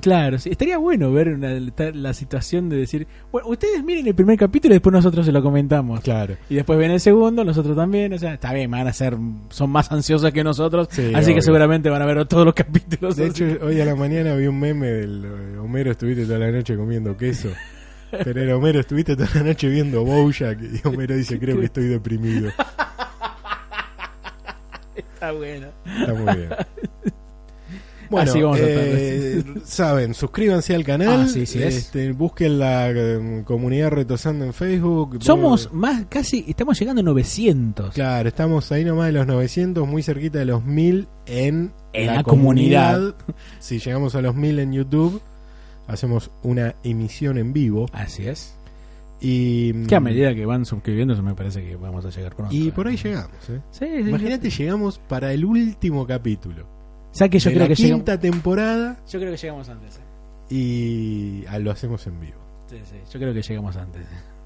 [0.00, 1.58] Claro, sí, estaría bueno ver una-
[1.94, 5.42] la situación de decir, bueno, ustedes miren el primer capítulo y después nosotros se lo
[5.42, 6.00] comentamos.
[6.00, 6.36] Claro.
[6.50, 9.16] Y después ven el segundo, nosotros también, o sea, está bien, van a ser,
[9.48, 13.16] son más ansiosos que nosotros, Sí, así que seguramente van a ver todos los capítulos.
[13.16, 16.38] De así hecho, hoy a la mañana vi un meme del eh, Homero, estuviste toda
[16.40, 17.48] la noche comiendo queso.
[18.10, 21.84] Pero era Homero, estuviste toda la noche viendo Bojack y Homero dice, creo que estoy
[21.88, 22.50] deprimido.
[24.96, 25.68] está bueno.
[26.00, 26.48] Está muy bien.
[28.08, 31.74] Bueno, Así vamos a eh, saben, suscríbanse al canal, Ah, sí, sí es.
[31.74, 35.18] este, busquen la eh, comunidad Retosando en Facebook.
[35.24, 37.92] Somos Por- más, casi, estamos llegando a 900.
[37.92, 42.22] Claro, estamos ahí nomás de los 900, muy cerquita de los 1000 en, En la
[42.22, 43.16] comunidad.
[43.58, 45.20] Si llegamos a los 1000 en YouTube,
[45.86, 47.86] hacemos una emisión en vivo.
[47.92, 48.54] Así es.
[49.20, 52.54] Y, Que a medida que van suscribiéndose me parece que vamos a llegar pronto.
[52.54, 53.30] y por ahí llegamos.
[53.48, 53.60] ¿eh?
[53.70, 56.64] Sí, sí, Imagínate, llegamos para el último capítulo.
[57.12, 59.68] O sea que yo de creo la que llegamos, quinta temporada yo creo que llegamos
[59.70, 59.96] antes.
[59.96, 60.54] eh.
[60.54, 62.38] y ah, lo hacemos en vivo.
[62.66, 64.02] Sí, sí, yo creo que llegamos antes.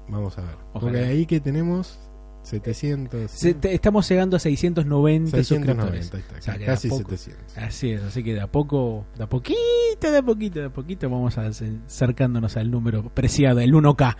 [0.07, 0.55] Vamos a ver.
[0.73, 0.91] Ojalá.
[0.91, 1.99] Porque ahí que tenemos
[2.43, 3.29] 700.
[3.31, 6.37] Se- te- estamos llegando a 690, 690, suscriptores.
[6.39, 7.57] está, casi poco- 700.
[7.57, 9.55] Así es, así que de a poco, de a poquito,
[10.01, 14.17] de a poquito, de a poquito vamos acercándonos al número preciado, el 1K.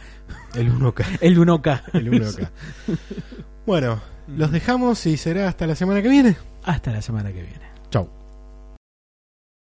[0.55, 1.05] El 1K.
[1.21, 1.81] El 1K.
[1.93, 2.49] El 1K.
[3.65, 6.35] bueno, los dejamos y será hasta la semana que viene.
[6.63, 7.61] Hasta la semana que viene.
[7.89, 8.09] Chau.